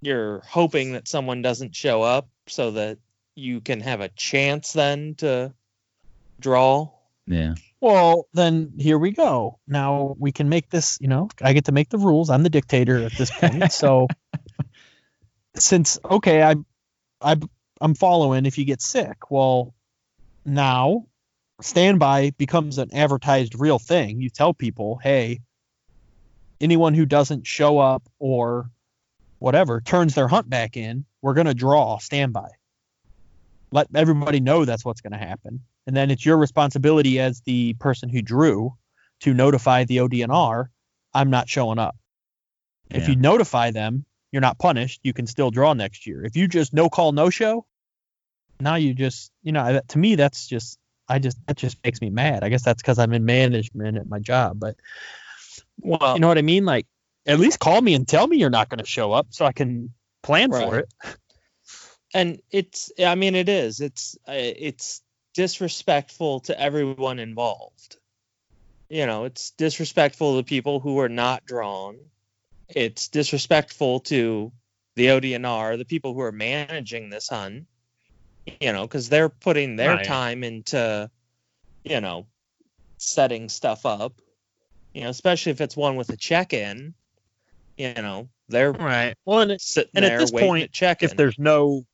[0.00, 2.98] you're hoping that someone doesn't show up so that
[3.34, 5.52] you can have a chance then to
[6.40, 6.90] draw.
[7.26, 7.54] Yeah.
[7.80, 9.58] Well then here we go.
[9.66, 12.30] Now we can make this you know i get to make the rules.
[12.30, 13.72] I'm the dictator at this point.
[13.72, 14.08] So
[15.56, 16.56] since okay, I
[17.20, 17.36] I
[17.80, 19.30] I'm following if you get sick.
[19.30, 19.73] Well,
[20.44, 21.06] now
[21.60, 24.20] standby becomes an advertised real thing.
[24.20, 25.40] You tell people, "Hey,
[26.60, 28.70] anyone who doesn't show up or
[29.38, 32.50] whatever turns their hunt back in, we're going to draw standby."
[33.70, 35.60] Let everybody know that's what's going to happen.
[35.86, 38.76] And then it's your responsibility as the person who drew
[39.20, 40.68] to notify the ODNR,
[41.12, 41.96] I'm not showing up.
[42.90, 42.98] Yeah.
[42.98, 45.00] If you notify them, you're not punished.
[45.02, 46.24] You can still draw next year.
[46.24, 47.66] If you just no call, no show,
[48.64, 52.10] now you just, you know, to me, that's just, I just, that just makes me
[52.10, 52.42] mad.
[52.42, 54.76] I guess that's because I'm in management at my job, but
[55.80, 56.64] well, you know what I mean?
[56.64, 56.86] Like,
[57.26, 59.52] at least call me and tell me you're not going to show up so I
[59.52, 59.92] can
[60.22, 60.68] plan right.
[60.68, 60.88] for it.
[62.12, 63.80] And it's, I mean, it is.
[63.80, 65.02] It's, uh, it's
[65.34, 67.96] disrespectful to everyone involved.
[68.88, 71.98] You know, it's disrespectful to people who are not drawn.
[72.68, 74.52] It's disrespectful to
[74.94, 77.66] the ODNR, the people who are managing this hunt.
[78.60, 80.04] You know, because they're putting their right.
[80.04, 81.10] time into,
[81.82, 82.26] you know,
[82.98, 84.20] setting stuff up.
[84.92, 86.94] You know, especially if it's one with a check-in.
[87.76, 89.14] You know, they're right.
[89.24, 91.84] Well, and, sitting and at this point, check if there's no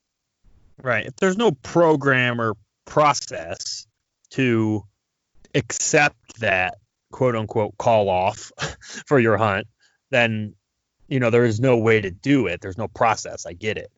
[0.83, 3.87] right, if there's no program or process
[4.31, 4.85] to
[5.55, 6.79] accept that
[7.13, 8.53] quote unquote call off
[9.07, 9.67] for your hunt,
[10.11, 10.55] then
[11.09, 12.61] you know there is no way to do it.
[12.61, 13.47] There's no process.
[13.47, 13.91] I get it,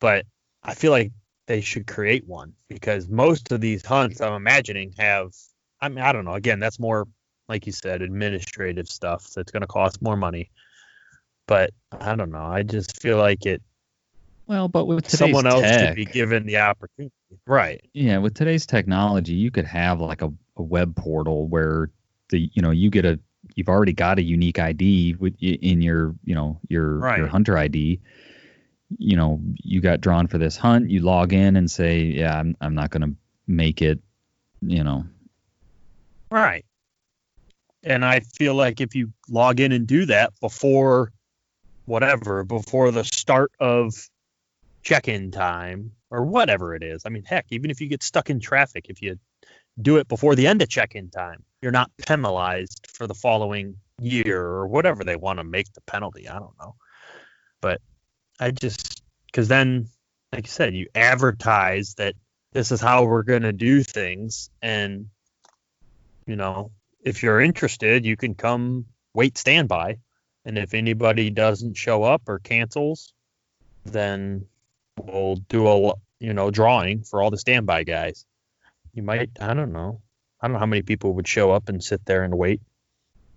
[0.00, 0.26] but
[0.62, 1.12] I feel like
[1.48, 5.32] they should create one because most of these hunts I'm imagining have.
[5.80, 6.34] I mean, I don't know.
[6.34, 7.08] Again, that's more
[7.48, 10.50] like you said, administrative stuff that's going to cost more money.
[11.46, 12.44] But I don't know.
[12.44, 13.62] I just feel like it
[14.46, 17.12] well, but with someone else tech, should be given the opportunity.
[17.46, 17.82] Right.
[17.94, 21.90] Yeah, with today's technology, you could have like a, a web portal where
[22.28, 23.18] the you know you get a
[23.54, 27.18] you've already got a unique ID with in your you know your right.
[27.18, 28.00] your hunter ID.
[28.96, 30.90] You know, you got drawn for this hunt.
[30.90, 33.14] You log in and say, "Yeah, I'm I'm not going to
[33.46, 34.00] make it."
[34.62, 35.04] You know.
[36.30, 36.64] Right.
[37.84, 41.12] And I feel like if you log in and do that before
[41.84, 43.94] whatever, before the start of
[44.82, 47.02] check-in time or whatever it is.
[47.04, 49.18] I mean, heck, even if you get stuck in traffic, if you
[49.80, 54.40] do it before the end of check-in time, you're not penalized for the following year
[54.40, 56.28] or whatever they want to make the penalty.
[56.28, 56.74] I don't know.
[57.60, 57.80] But
[58.40, 59.88] I just because then,
[60.32, 62.14] like you said, you advertise that
[62.52, 65.08] this is how we're going to do things, and
[66.26, 66.70] you know,
[67.02, 69.98] if you're interested, you can come wait standby,
[70.44, 73.12] and if anybody doesn't show up or cancels,
[73.84, 74.46] then
[74.96, 78.24] we'll do a you know drawing for all the standby guys.
[78.94, 80.00] You might I don't know.
[80.40, 82.60] I don't know how many people would show up and sit there and wait.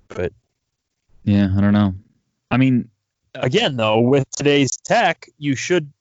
[0.08, 0.34] But
[1.24, 1.96] yeah, I don't know.
[2.50, 2.90] I mean,
[3.36, 5.92] Uh, again though, with today's tech, you should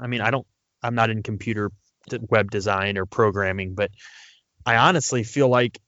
[0.00, 0.46] I mean, I don't
[0.82, 1.70] I'm not in computer
[2.28, 3.90] web design or programming, but
[4.64, 5.80] I honestly feel like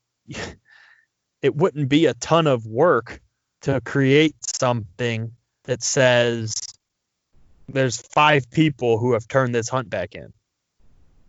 [1.43, 3.21] it wouldn't be a ton of work
[3.63, 5.33] to create something
[5.65, 6.55] that says
[7.69, 10.33] there's five people who have turned this hunt back in.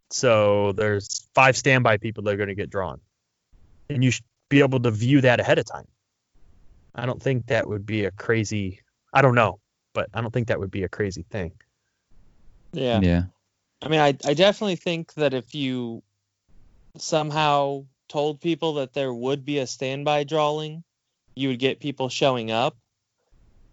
[0.10, 3.00] So there's five standby people that are going to get drawn.
[3.90, 5.88] And you should be able to view that ahead of time.
[6.96, 8.82] I don't think that would be a crazy
[9.14, 9.60] I don't know,
[9.94, 11.52] but I don't think that would be a crazy thing.
[12.74, 13.00] Yeah.
[13.02, 13.24] Yeah.
[13.82, 16.04] I mean, I I definitely think that if you
[16.98, 20.84] somehow told people that there would be a standby drawing,
[21.36, 22.78] you would get people showing up.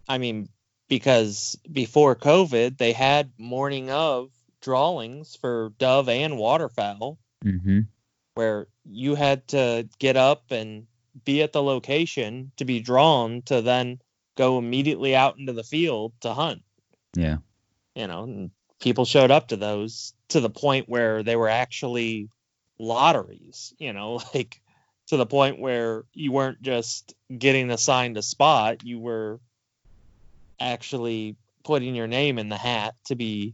[0.07, 0.49] I mean,
[0.87, 7.81] because before COVID, they had morning of drawings for dove and waterfowl, mm-hmm.
[8.33, 10.87] where you had to get up and
[11.25, 13.99] be at the location to be drawn to then
[14.39, 16.61] go immediately out into the field to hunt.
[17.13, 17.37] Yeah.
[17.93, 22.29] You know, people showed up to those to the point where they were actually
[22.79, 24.61] lotteries, you know, like
[25.07, 29.41] to the point where you weren't just getting assigned a spot, you were
[30.57, 31.35] actually
[31.65, 33.53] putting your name in the hat to be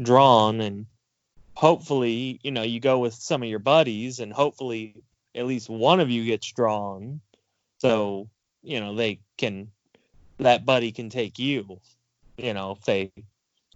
[0.00, 0.86] drawn and
[1.54, 4.94] hopefully you know you go with some of your buddies and hopefully
[5.34, 7.20] at least one of you gets drawn
[7.78, 8.28] so
[8.62, 9.68] you know they can
[10.40, 11.80] that buddy can take you
[12.36, 13.12] you know if they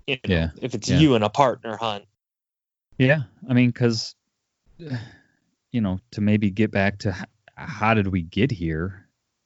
[0.07, 0.99] you know, yeah if it's yeah.
[0.99, 2.05] you and a partner hunt
[2.99, 4.15] yeah i mean because
[5.71, 7.15] you know to maybe get back to
[7.57, 9.05] how did we get here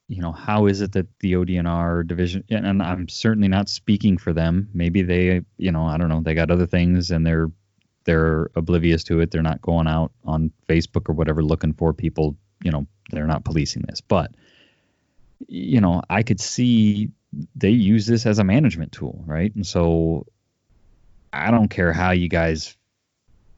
[0.09, 4.33] you know, how is it that the ODNR division, and I'm certainly not speaking for
[4.33, 4.71] them.
[4.73, 7.51] Maybe they, you know, I don't know, they got other things and they're
[8.05, 9.31] they're oblivious to it.
[9.31, 12.37] They're not going out on Facebook or whatever looking for people.
[12.65, 14.01] You know, they're not policing this.
[14.01, 14.31] But
[15.47, 17.11] you know, I could see
[17.55, 19.55] they use this as a management tool, right?
[19.55, 20.27] And so
[21.33, 22.77] I don't care how you guys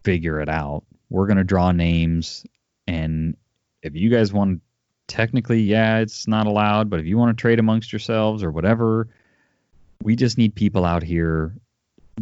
[0.03, 0.85] figure it out.
[1.09, 2.45] We're going to draw names
[2.87, 3.37] and
[3.83, 4.61] if you guys want
[5.07, 9.09] technically, yeah, it's not allowed, but if you want to trade amongst yourselves or whatever,
[10.03, 11.55] we just need people out here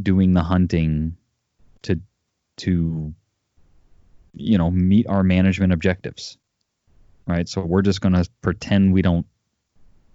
[0.00, 1.16] doing the hunting
[1.82, 2.00] to
[2.56, 3.14] to
[4.34, 6.38] you know meet our management objectives
[7.26, 9.26] right so we're just going to pretend we don't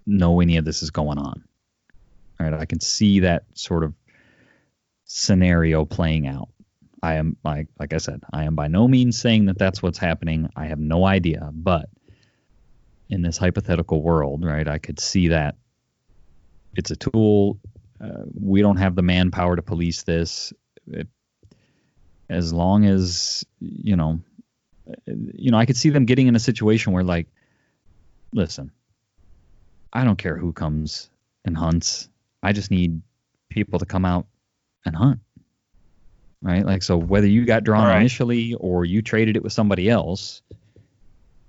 [0.06, 1.44] know any of this is going on
[2.40, 3.94] all right i can see that sort of
[5.06, 6.50] scenario playing out
[7.02, 9.98] i am like like i said i am by no means saying that that's what's
[9.98, 11.90] happening i have no idea but
[13.14, 14.68] in this hypothetical world, right?
[14.68, 15.56] I could see that
[16.76, 17.60] it's a tool.
[18.04, 20.52] Uh, we don't have the manpower to police this.
[20.88, 21.08] It,
[22.28, 24.20] as long as you know,
[25.06, 27.28] you know, I could see them getting in a situation where like,
[28.34, 28.72] listen,
[29.94, 31.10] I don't care who comes
[31.46, 32.10] and hunts.
[32.42, 33.02] I just need
[33.50, 34.26] people to come out
[34.86, 35.20] and hunt.
[36.42, 36.66] Right?
[36.66, 38.00] Like, so whether you got drawn right.
[38.00, 40.42] initially or you traded it with somebody else,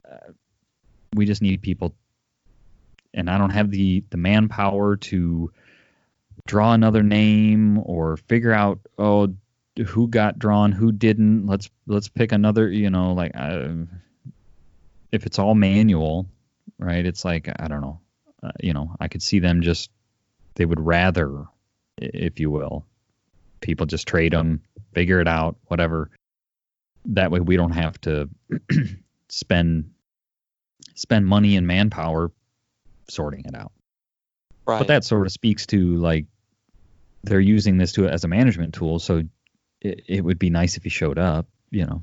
[0.08, 0.32] uh,
[1.14, 1.94] we just need people.
[3.14, 5.50] And I don't have the the manpower to
[6.46, 9.34] draw another name or figure out oh
[9.86, 13.68] who got drawn who didn't let's let's pick another you know like uh,
[15.10, 16.26] if it's all manual
[16.78, 17.98] right it's like i don't know
[18.44, 19.90] uh, you know i could see them just
[20.54, 21.44] they would rather
[21.98, 22.84] if you will
[23.60, 24.60] people just trade them
[24.94, 26.10] figure it out whatever.
[27.06, 28.30] That way we don't have to
[29.28, 29.90] spend
[30.94, 32.30] spend money and manpower
[33.08, 33.72] sorting it out.
[34.66, 34.78] Right.
[34.78, 36.24] but that sort of speaks to like
[37.22, 39.22] they're using this to as a management tool so
[39.82, 42.02] it, it would be nice if he showed up you know.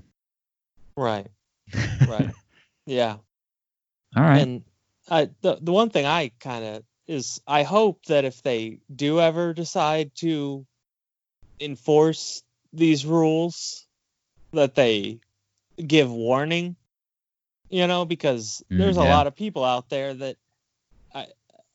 [0.96, 1.28] Right.
[2.08, 2.32] Right.
[2.86, 3.16] Yeah.
[4.16, 4.42] All right.
[4.42, 4.64] And
[5.12, 9.20] I, the the one thing I kind of is I hope that if they do
[9.20, 10.66] ever decide to
[11.59, 13.86] enforce these rules,
[14.53, 15.20] that they
[15.86, 16.78] give warning.
[17.70, 19.09] You know, because mm, there's mm, yeah.
[19.09, 20.38] a lot of people out there that
[21.14, 21.28] I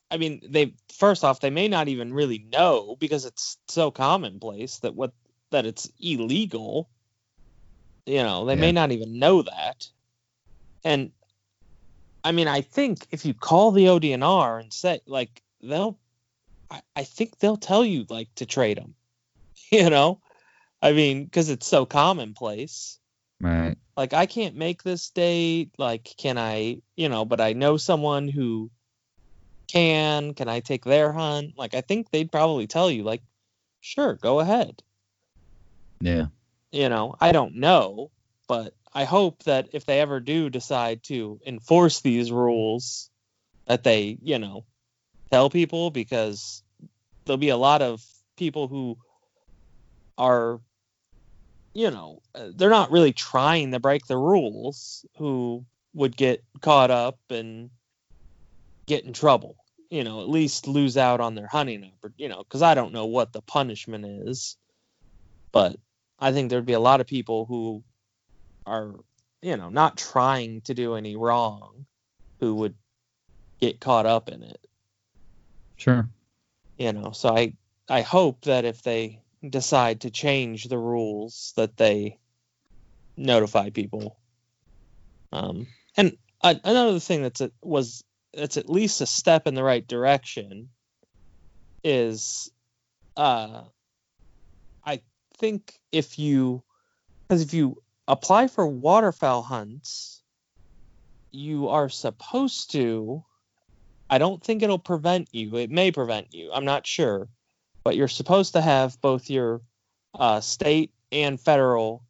[0.09, 4.79] I mean, they first off, they may not even really know because it's so commonplace
[4.79, 5.13] that what
[5.51, 6.89] that it's illegal.
[8.07, 8.61] You know, they yeah.
[8.61, 9.89] may not even know that.
[10.83, 11.11] And
[12.27, 15.97] I mean, I think if you call the ODNR and say like they'll,
[16.69, 18.95] I, I think they'll tell you like to trade them.
[19.71, 20.21] You know,
[20.81, 22.99] I mean, because it's so commonplace.
[23.41, 23.75] Right.
[23.97, 25.71] Like I can't make this date.
[25.77, 26.81] Like, can I?
[26.95, 28.69] You know, but I know someone who
[29.67, 30.33] can.
[30.35, 31.57] Can I take their hunt?
[31.57, 33.21] Like, I think they'd probably tell you like,
[33.81, 34.83] sure, go ahead.
[35.99, 36.27] Yeah.
[36.71, 38.11] You know, I don't know,
[38.47, 43.09] but I hope that if they ever do decide to enforce these rules,
[43.67, 44.65] that they, you know,
[45.31, 46.63] tell people because
[47.25, 48.03] there'll be a lot of
[48.37, 48.97] people who
[50.17, 50.59] are,
[51.73, 56.91] you know, uh, they're not really trying to break the rules who would get caught
[56.91, 57.69] up and
[58.85, 59.57] get in trouble.
[59.89, 63.05] You know, at least lose out on their hunting, you know, because I don't know
[63.05, 64.57] what the punishment is,
[65.53, 65.77] but
[66.19, 67.83] I think there'd be a lot of people who
[68.67, 68.93] are
[69.41, 71.85] you know not trying to do any wrong
[72.39, 72.75] who would
[73.59, 74.59] get caught up in it.
[75.77, 76.07] Sure.
[76.77, 77.53] You know so i
[77.89, 82.19] i hope that if they decide to change the rules that they
[83.15, 84.17] notify people.
[85.31, 88.03] Um and uh, another thing that's a, was
[88.33, 90.69] that's at least a step in the right direction
[91.83, 92.51] is
[93.15, 93.61] uh
[94.85, 95.01] i
[95.37, 96.63] think if you
[97.27, 100.21] because if you apply for waterfowl hunts,
[101.31, 103.23] you are supposed to.
[104.09, 105.55] I don't think it'll prevent you.
[105.57, 106.51] It may prevent you.
[106.53, 107.27] I'm not sure,
[107.83, 109.61] but you're supposed to have both your
[110.15, 112.03] uh, state and federal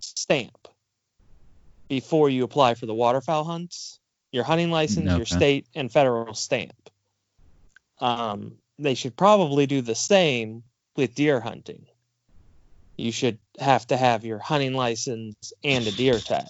[0.00, 0.68] stamp
[1.88, 3.98] before you apply for the waterfowl hunts.
[4.30, 5.16] Your hunting license, okay.
[5.16, 6.90] your state and federal stamp.
[8.00, 10.64] Um, they should probably do the same
[10.96, 11.86] with deer hunting
[12.96, 16.46] you should have to have your hunting license and a deer tag.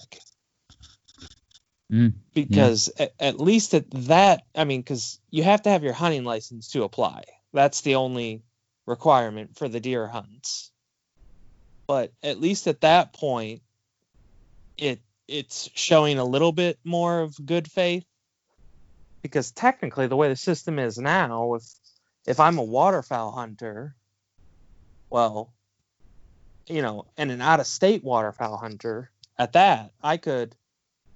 [1.91, 3.03] Mm, because yeah.
[3.03, 6.69] at, at, least at that, I mean, because you have to have your hunting license
[6.69, 7.23] to apply.
[7.53, 8.43] That's the only
[8.85, 10.71] requirement for the deer hunts.
[11.87, 13.61] But at least at that point,
[14.77, 18.05] it it's showing a little bit more of good faith.
[19.21, 21.63] Because technically, the way the system is now, if
[22.25, 23.95] if I'm a waterfowl hunter,
[25.09, 25.53] well,
[26.67, 30.55] you know, and an out of state waterfowl hunter at that, I could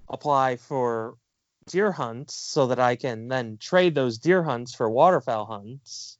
[0.08, 1.16] apply for
[1.66, 6.18] deer hunts so that I can then trade those deer hunts for waterfowl hunts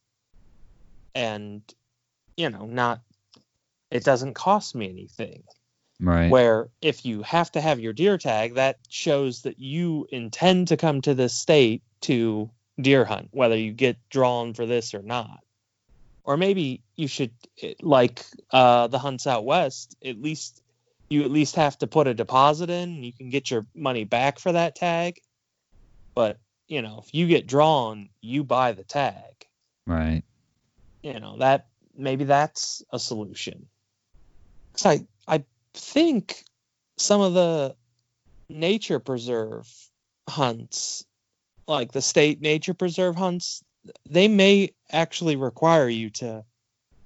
[1.13, 1.61] and
[2.37, 3.01] you know, not
[3.89, 5.43] it doesn't cost me anything.
[5.99, 6.31] Right.
[6.31, 10.77] Where if you have to have your deer tag, that shows that you intend to
[10.77, 15.41] come to this state to deer hunt, whether you get drawn for this or not
[16.31, 17.31] or maybe you should
[17.81, 20.63] like uh, the hunts out west at least
[21.09, 24.39] you at least have to put a deposit in you can get your money back
[24.39, 25.19] for that tag.
[26.15, 26.37] But
[26.69, 29.45] you know if you get drawn you buy the tag.
[29.85, 30.23] Right.
[31.03, 31.67] You know that
[31.97, 33.67] maybe that's a solution.
[34.71, 36.45] Cause i i think
[36.97, 37.75] some of the
[38.47, 39.67] nature preserve
[40.29, 41.03] hunts
[41.67, 43.63] like the state nature preserve hunts
[44.09, 46.45] they may actually require you to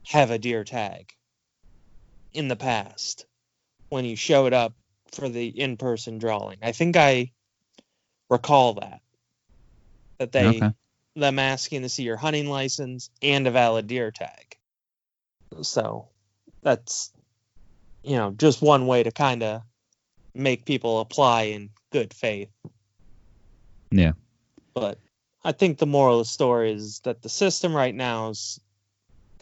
[0.08, 1.12] have a deer tag
[2.34, 3.26] in the past
[3.90, 4.74] when you showed up
[5.12, 6.58] for the in-person drawing.
[6.62, 7.32] I think I
[8.30, 9.02] recall that
[10.20, 10.74] that they Okay.
[11.16, 14.58] them asking to see your hunting license and a valid deer tag.
[15.62, 16.10] So
[16.62, 17.12] that's
[18.04, 19.62] you know just one way to kind of
[20.34, 22.50] make people apply in good faith.
[23.92, 24.14] Yeah.
[24.74, 25.00] But
[25.46, 28.60] I think the moral of the story is that the system right now is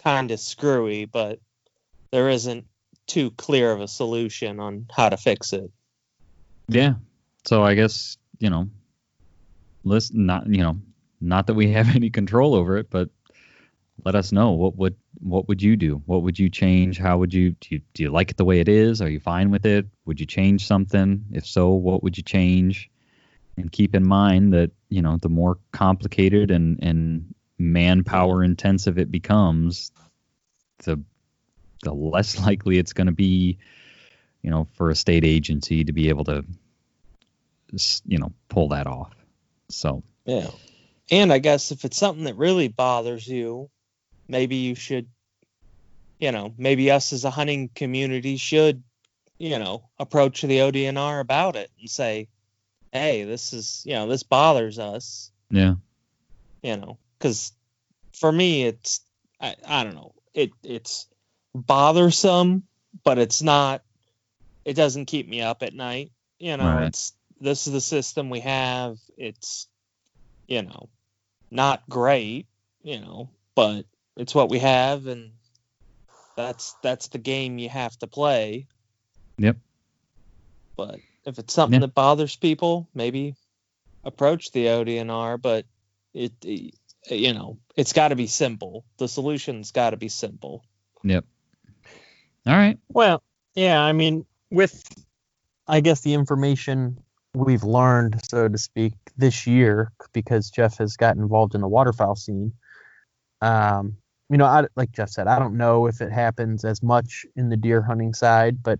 [0.03, 1.39] kind of screwy, but
[2.11, 2.65] there isn't
[3.07, 5.71] too clear of a solution on how to fix it.
[6.67, 6.95] Yeah.
[7.45, 8.69] So I guess, you know,
[9.85, 10.77] listen not you know,
[11.21, 13.09] not that we have any control over it, but
[14.03, 16.01] let us know what would what would you do?
[16.05, 16.97] What would you change?
[16.97, 19.01] How would you do you, do you like it the way it is?
[19.01, 19.85] Are you fine with it?
[20.05, 21.23] Would you change something?
[21.31, 22.89] If so, what would you change?
[23.57, 29.11] And keep in mind that, you know, the more complicated and and manpower intensive it
[29.11, 29.91] becomes,
[30.83, 30.99] the
[31.83, 33.57] the less likely it's going to be,
[34.41, 36.43] you know, for a state agency to be able to
[38.05, 39.13] you know, pull that off.
[39.69, 40.49] So, Yeah.
[41.11, 43.69] And I guess if it's something that really bothers you,
[44.27, 45.07] maybe you should,
[46.19, 48.83] you know, maybe us as a hunting community should,
[49.37, 52.29] you know, approach the ODNR about it and say,
[52.93, 55.75] hey, this is, you know, this bothers us, yeah.
[56.61, 57.51] you know, because
[58.13, 59.01] for me, it's,
[59.41, 61.07] I, I don't know, it it's
[61.55, 62.63] bothersome,
[63.03, 63.81] but it's not,
[64.63, 66.11] it doesn't keep me up at night.
[66.37, 66.87] You know, Right.
[66.87, 68.99] it's, this is the system we have.
[69.17, 69.67] It's,
[70.47, 70.89] you know,
[71.49, 72.45] not great,
[72.83, 73.85] you know, but
[74.15, 75.31] it's what we have and
[76.35, 78.67] that's that's the game you have to play.
[79.37, 79.57] Yep.
[80.75, 81.87] But if it's something Yeah.
[81.87, 83.35] that bothers people, maybe
[84.03, 85.65] approach the ODNR, but
[86.13, 86.75] it, it
[87.09, 88.85] you know, it's got to be simple.
[88.97, 90.63] The solution's got to be simple.
[91.03, 91.25] Yep.
[92.47, 92.77] All right.
[92.89, 93.23] Well,
[93.55, 94.83] yeah, I mean, with
[95.67, 96.97] I guess the information
[97.33, 102.15] we've learned, so to speak, this year, because Jeff has got involved in the waterfowl
[102.15, 102.53] scene.
[103.41, 103.97] Um,
[104.29, 107.49] you know, I, like Jeff said, I don't know if it happens as much in
[107.49, 108.79] the deer hunting side, but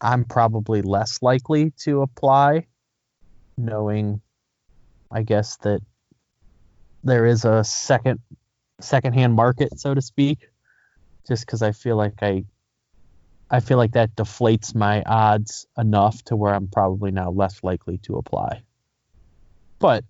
[0.00, 2.66] I'm probably less likely to apply,
[3.56, 4.20] knowing,
[5.10, 5.80] I guess that
[7.04, 8.20] there is a second
[8.80, 10.48] secondhand market, so to speak,
[11.26, 12.44] just because I feel like I
[13.50, 17.98] I feel like that deflates my odds enough to where I'm probably now less likely
[17.98, 18.62] to apply.
[19.78, 20.04] But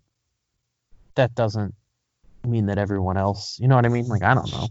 [1.16, 1.74] that doesn't
[2.47, 4.07] mean that everyone else, you know what I mean?
[4.07, 4.68] Like I don't know.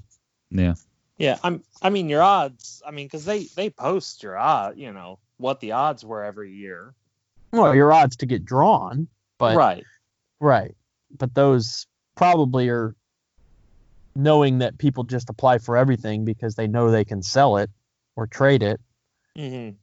[0.49, 0.74] Yeah.
[1.18, 4.91] Yeah, I'm I mean your odds, I mean cuz they they post your odd, you
[4.91, 6.93] know, what the odds were every year.
[7.51, 9.07] Well, your odds to get drawn,
[9.38, 9.84] but right.
[10.39, 10.76] right.
[11.18, 12.95] But those probably are
[14.16, 17.70] knowing that people just apply for everything because they know they can sell it
[18.16, 18.82] or trade it.
[19.38, 19.76] Mm-hmm.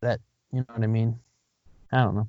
[0.00, 0.20] That
[0.52, 1.18] you know what I mean?
[1.92, 2.28] I don't know.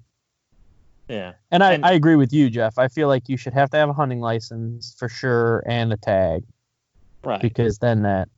[1.08, 1.34] Yeah.
[1.52, 2.78] And I, And- I agree with you, Jeff.
[2.80, 5.98] I feel like you should have to have a hunting license for sure and a
[5.98, 6.44] tag
[7.24, 7.42] Right.
[7.42, 8.30] because then that,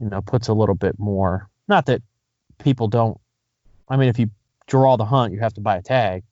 [0.00, 1.48] you know, puts a little bit more.
[1.68, 2.02] Not that
[2.58, 3.18] people don't.
[3.88, 4.30] I mean, if you
[4.66, 6.24] draw the hunt, you have to buy a tag.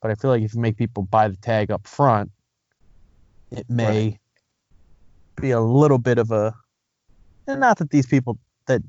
[0.00, 2.30] But I feel like if you make people buy the tag up front,
[3.50, 4.18] it may
[5.40, 6.54] be a little bit of a.
[7.46, 8.82] And not that these people that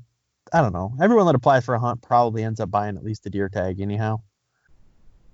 [0.52, 0.94] I don't know.
[1.00, 3.80] Everyone that applies for a hunt probably ends up buying at least a deer tag
[3.80, 4.20] anyhow.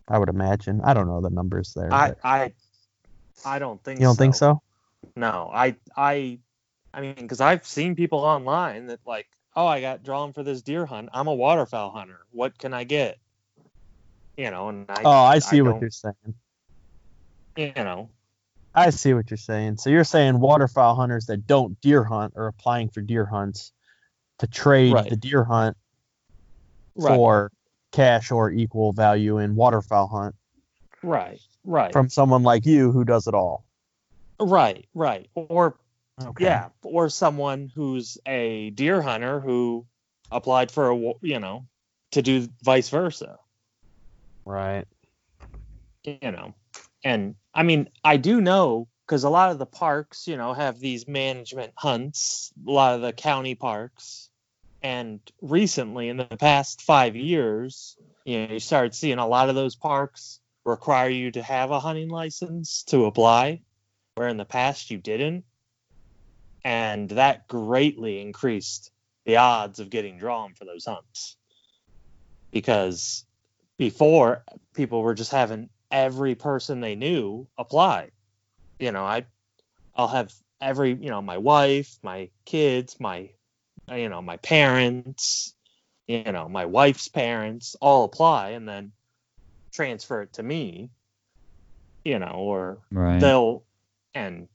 [0.08, 0.80] I would imagine.
[0.82, 1.92] I don't know the numbers there.
[1.92, 2.52] I I
[3.44, 4.62] I don't think you don't think so?
[5.16, 6.38] No, I I
[6.94, 9.26] I mean because I've seen people online that like,
[9.56, 11.08] oh, I got drawn for this deer hunt.
[11.12, 12.20] I'm a waterfowl hunter.
[12.30, 13.18] What can I get?
[14.36, 16.34] You know, and I Oh, I see what you're saying.
[17.56, 18.10] you know.
[18.74, 19.76] I see what you're saying.
[19.76, 23.72] So you're saying waterfowl hunters that don't deer hunt are applying for deer hunts
[24.38, 25.10] to trade Right.
[25.10, 25.76] the deer hunt
[26.96, 27.16] Right.
[27.16, 27.52] for
[27.92, 30.34] cash or equal value in waterfowl hunt
[31.02, 31.40] Right.
[31.64, 31.92] Right.
[31.92, 33.64] from someone like you who does it all.
[34.40, 34.86] right.
[34.94, 35.28] Right.
[35.34, 35.76] Or
[36.20, 36.44] Okay.
[36.44, 39.86] yeah, or someone who's a deer hunter who
[40.30, 41.66] applied for a you know
[42.12, 43.38] to do vice versa.
[44.44, 44.86] Right.
[46.04, 46.54] you know
[47.04, 50.80] and i mean i do know because a lot of the parks you know have
[50.80, 54.28] these management hunts a lot of the county parks
[54.82, 59.54] and recently in the past five years you know you started seeing a lot of
[59.54, 63.60] those parks require you to have a hunting license to apply
[64.16, 65.44] where in the past you didn't
[66.64, 68.90] and that greatly increased
[69.26, 71.36] the odds of getting drawn for those hunts
[72.52, 73.24] because
[73.78, 74.44] before
[74.74, 78.10] people were just having every person they knew apply
[78.82, 79.24] you know, I
[79.94, 83.30] I'll have every, you know, my wife, my kids, my
[83.92, 85.54] you know, my parents,
[86.08, 88.92] you know, my wife's parents all apply and then
[89.72, 90.90] transfer it to me,
[92.04, 93.20] you know, or Right.
[93.20, 93.64] they'll
[94.14, 94.48] and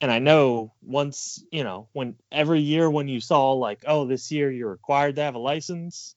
[0.00, 4.32] and I know once, you know, when every year when you saw like, oh, this
[4.32, 6.14] year you're required to have a license,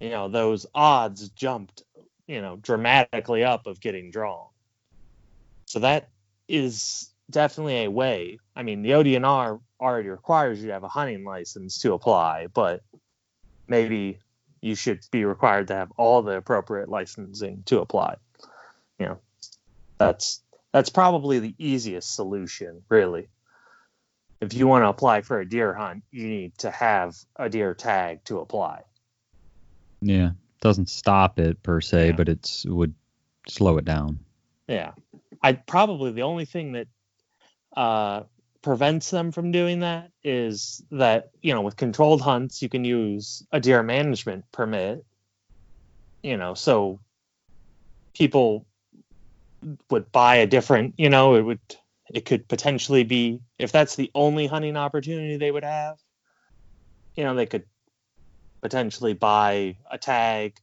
[0.00, 1.82] you know, those odds jumped,
[2.26, 4.46] you know, dramatically up of getting drawn.
[5.66, 6.08] So that
[6.48, 8.38] is definitely a way.
[8.56, 12.82] I mean, the ODNR already requires you to have a hunting license to apply, but
[13.66, 14.20] maybe
[14.62, 18.16] you should be required to have all the appropriate licensing to apply.
[18.98, 19.18] You know,
[19.98, 20.40] that's
[20.78, 23.26] that's probably the easiest solution, really.
[24.40, 27.74] If you want to apply for a deer hunt, you need to have a deer
[27.74, 28.82] tag to apply.
[30.00, 30.30] Yeah.
[30.60, 32.12] Doesn't stop it per se, Yeah.
[32.12, 32.94] but it's would
[33.48, 34.20] slow it down.
[34.68, 34.92] Yeah.
[35.42, 36.86] I probably the only thing that
[37.76, 38.22] uh,
[38.62, 43.44] prevents them from doing that is that, you know, with controlled hunts, you can use
[43.50, 45.04] a deer management permit,
[46.22, 47.00] you know, so
[48.14, 48.64] people
[49.90, 51.60] would buy a different, you know, it would,
[52.12, 55.98] it could potentially be, if that's the only hunting opportunity they would have,
[57.16, 57.64] you know, they could
[58.60, 60.56] potentially buy a tag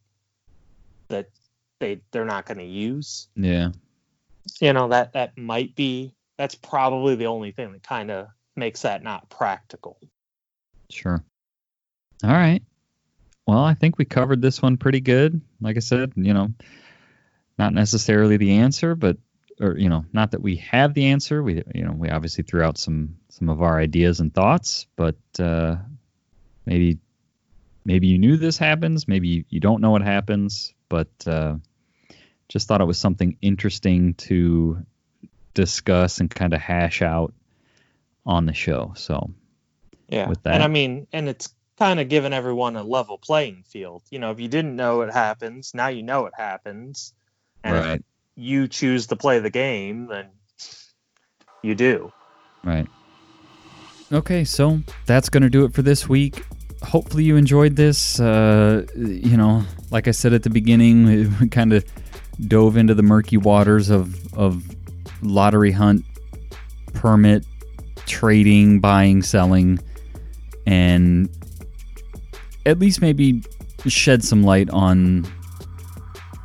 [1.10, 1.30] that
[1.80, 3.70] they, they're not going to use Yeah.
[4.60, 8.82] you know that that might be that's probably the only thing that kind of makes
[8.82, 9.98] that not practical
[10.90, 11.24] Sure.
[12.24, 12.62] All right.
[13.48, 15.42] Well, I think we covered this one pretty good.
[15.62, 16.52] Like I said, you know,
[17.58, 19.18] not necessarily the answer, but
[19.60, 21.42] or you know, not that we have the answer.
[21.42, 25.16] We you know, we obviously threw out some some of our ideas and thoughts, but
[25.40, 25.78] uh
[26.66, 27.00] maybe
[27.86, 31.56] maybe you knew this happens, maybe you, you don't know what happens, but uh
[32.50, 34.86] just thought it was something interesting to
[35.54, 37.34] discuss and kind of hash out
[38.26, 38.94] on the show.
[38.96, 39.32] So,
[40.10, 43.64] yeah With that, and i mean and it's kind of giving everyone a level playing
[43.68, 47.14] field you know if you didn't know it happens now you know it happens
[47.66, 48.06] and right.
[48.36, 50.30] you choose to play the game then
[51.62, 52.12] you do
[52.66, 52.88] Right.
[54.12, 56.44] Okay, so that's going to do it for this week.
[56.82, 58.20] Hopefully, you enjoyed this.
[58.20, 61.86] Uh, you know, like I said at the beginning, we kind of
[62.48, 64.64] dove into the murky waters of, of
[65.22, 66.04] lottery hunt,
[66.94, 67.46] permit,
[68.08, 69.80] trading, buying, selling,
[70.66, 71.30] and
[72.66, 73.44] at least maybe
[73.88, 75.28] shed some light on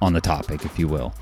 [0.01, 1.15] on the topic, if you will.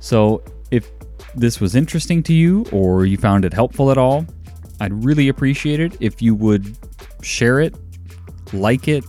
[0.00, 0.90] So, if
[1.34, 4.26] this was interesting to you or you found it helpful at all,
[4.80, 6.76] I'd really appreciate it if you would
[7.22, 7.74] share it,
[8.52, 9.04] like it,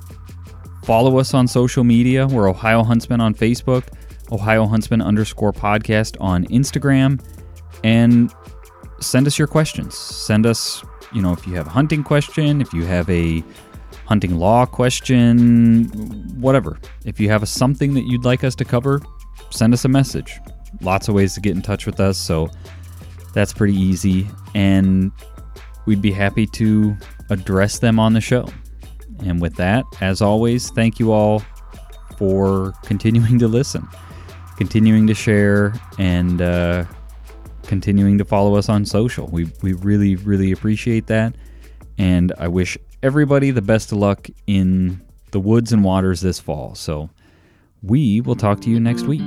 [0.83, 2.27] follow us on social media.
[2.27, 3.83] We're Ohio Huntsman on Facebook,
[4.31, 7.21] Ohio Huntsman underscore podcast on Instagram,
[7.83, 8.33] and
[9.01, 9.97] send us your questions.
[9.97, 10.83] Send us,
[11.13, 13.43] you know, if you have a hunting question, if you have a
[14.05, 15.85] hunting law question,
[16.39, 16.77] whatever.
[17.05, 19.01] If you have something that you'd like us to cover,
[19.49, 20.39] send us a message.
[20.81, 22.49] Lots of ways to get in touch with us, so
[23.33, 24.27] that's pretty easy.
[24.53, 25.11] And
[25.85, 26.95] we'd be happy to
[27.29, 28.47] address them on the show.
[29.25, 31.41] And with that, as always, thank you all
[32.17, 33.87] for continuing to listen,
[34.57, 36.85] continuing to share, and uh,
[37.63, 39.27] continuing to follow us on social.
[39.27, 41.35] We, we really, really appreciate that.
[41.97, 44.99] And I wish everybody the best of luck in
[45.29, 46.73] the woods and waters this fall.
[46.73, 47.11] So
[47.83, 49.21] we will talk to you next week.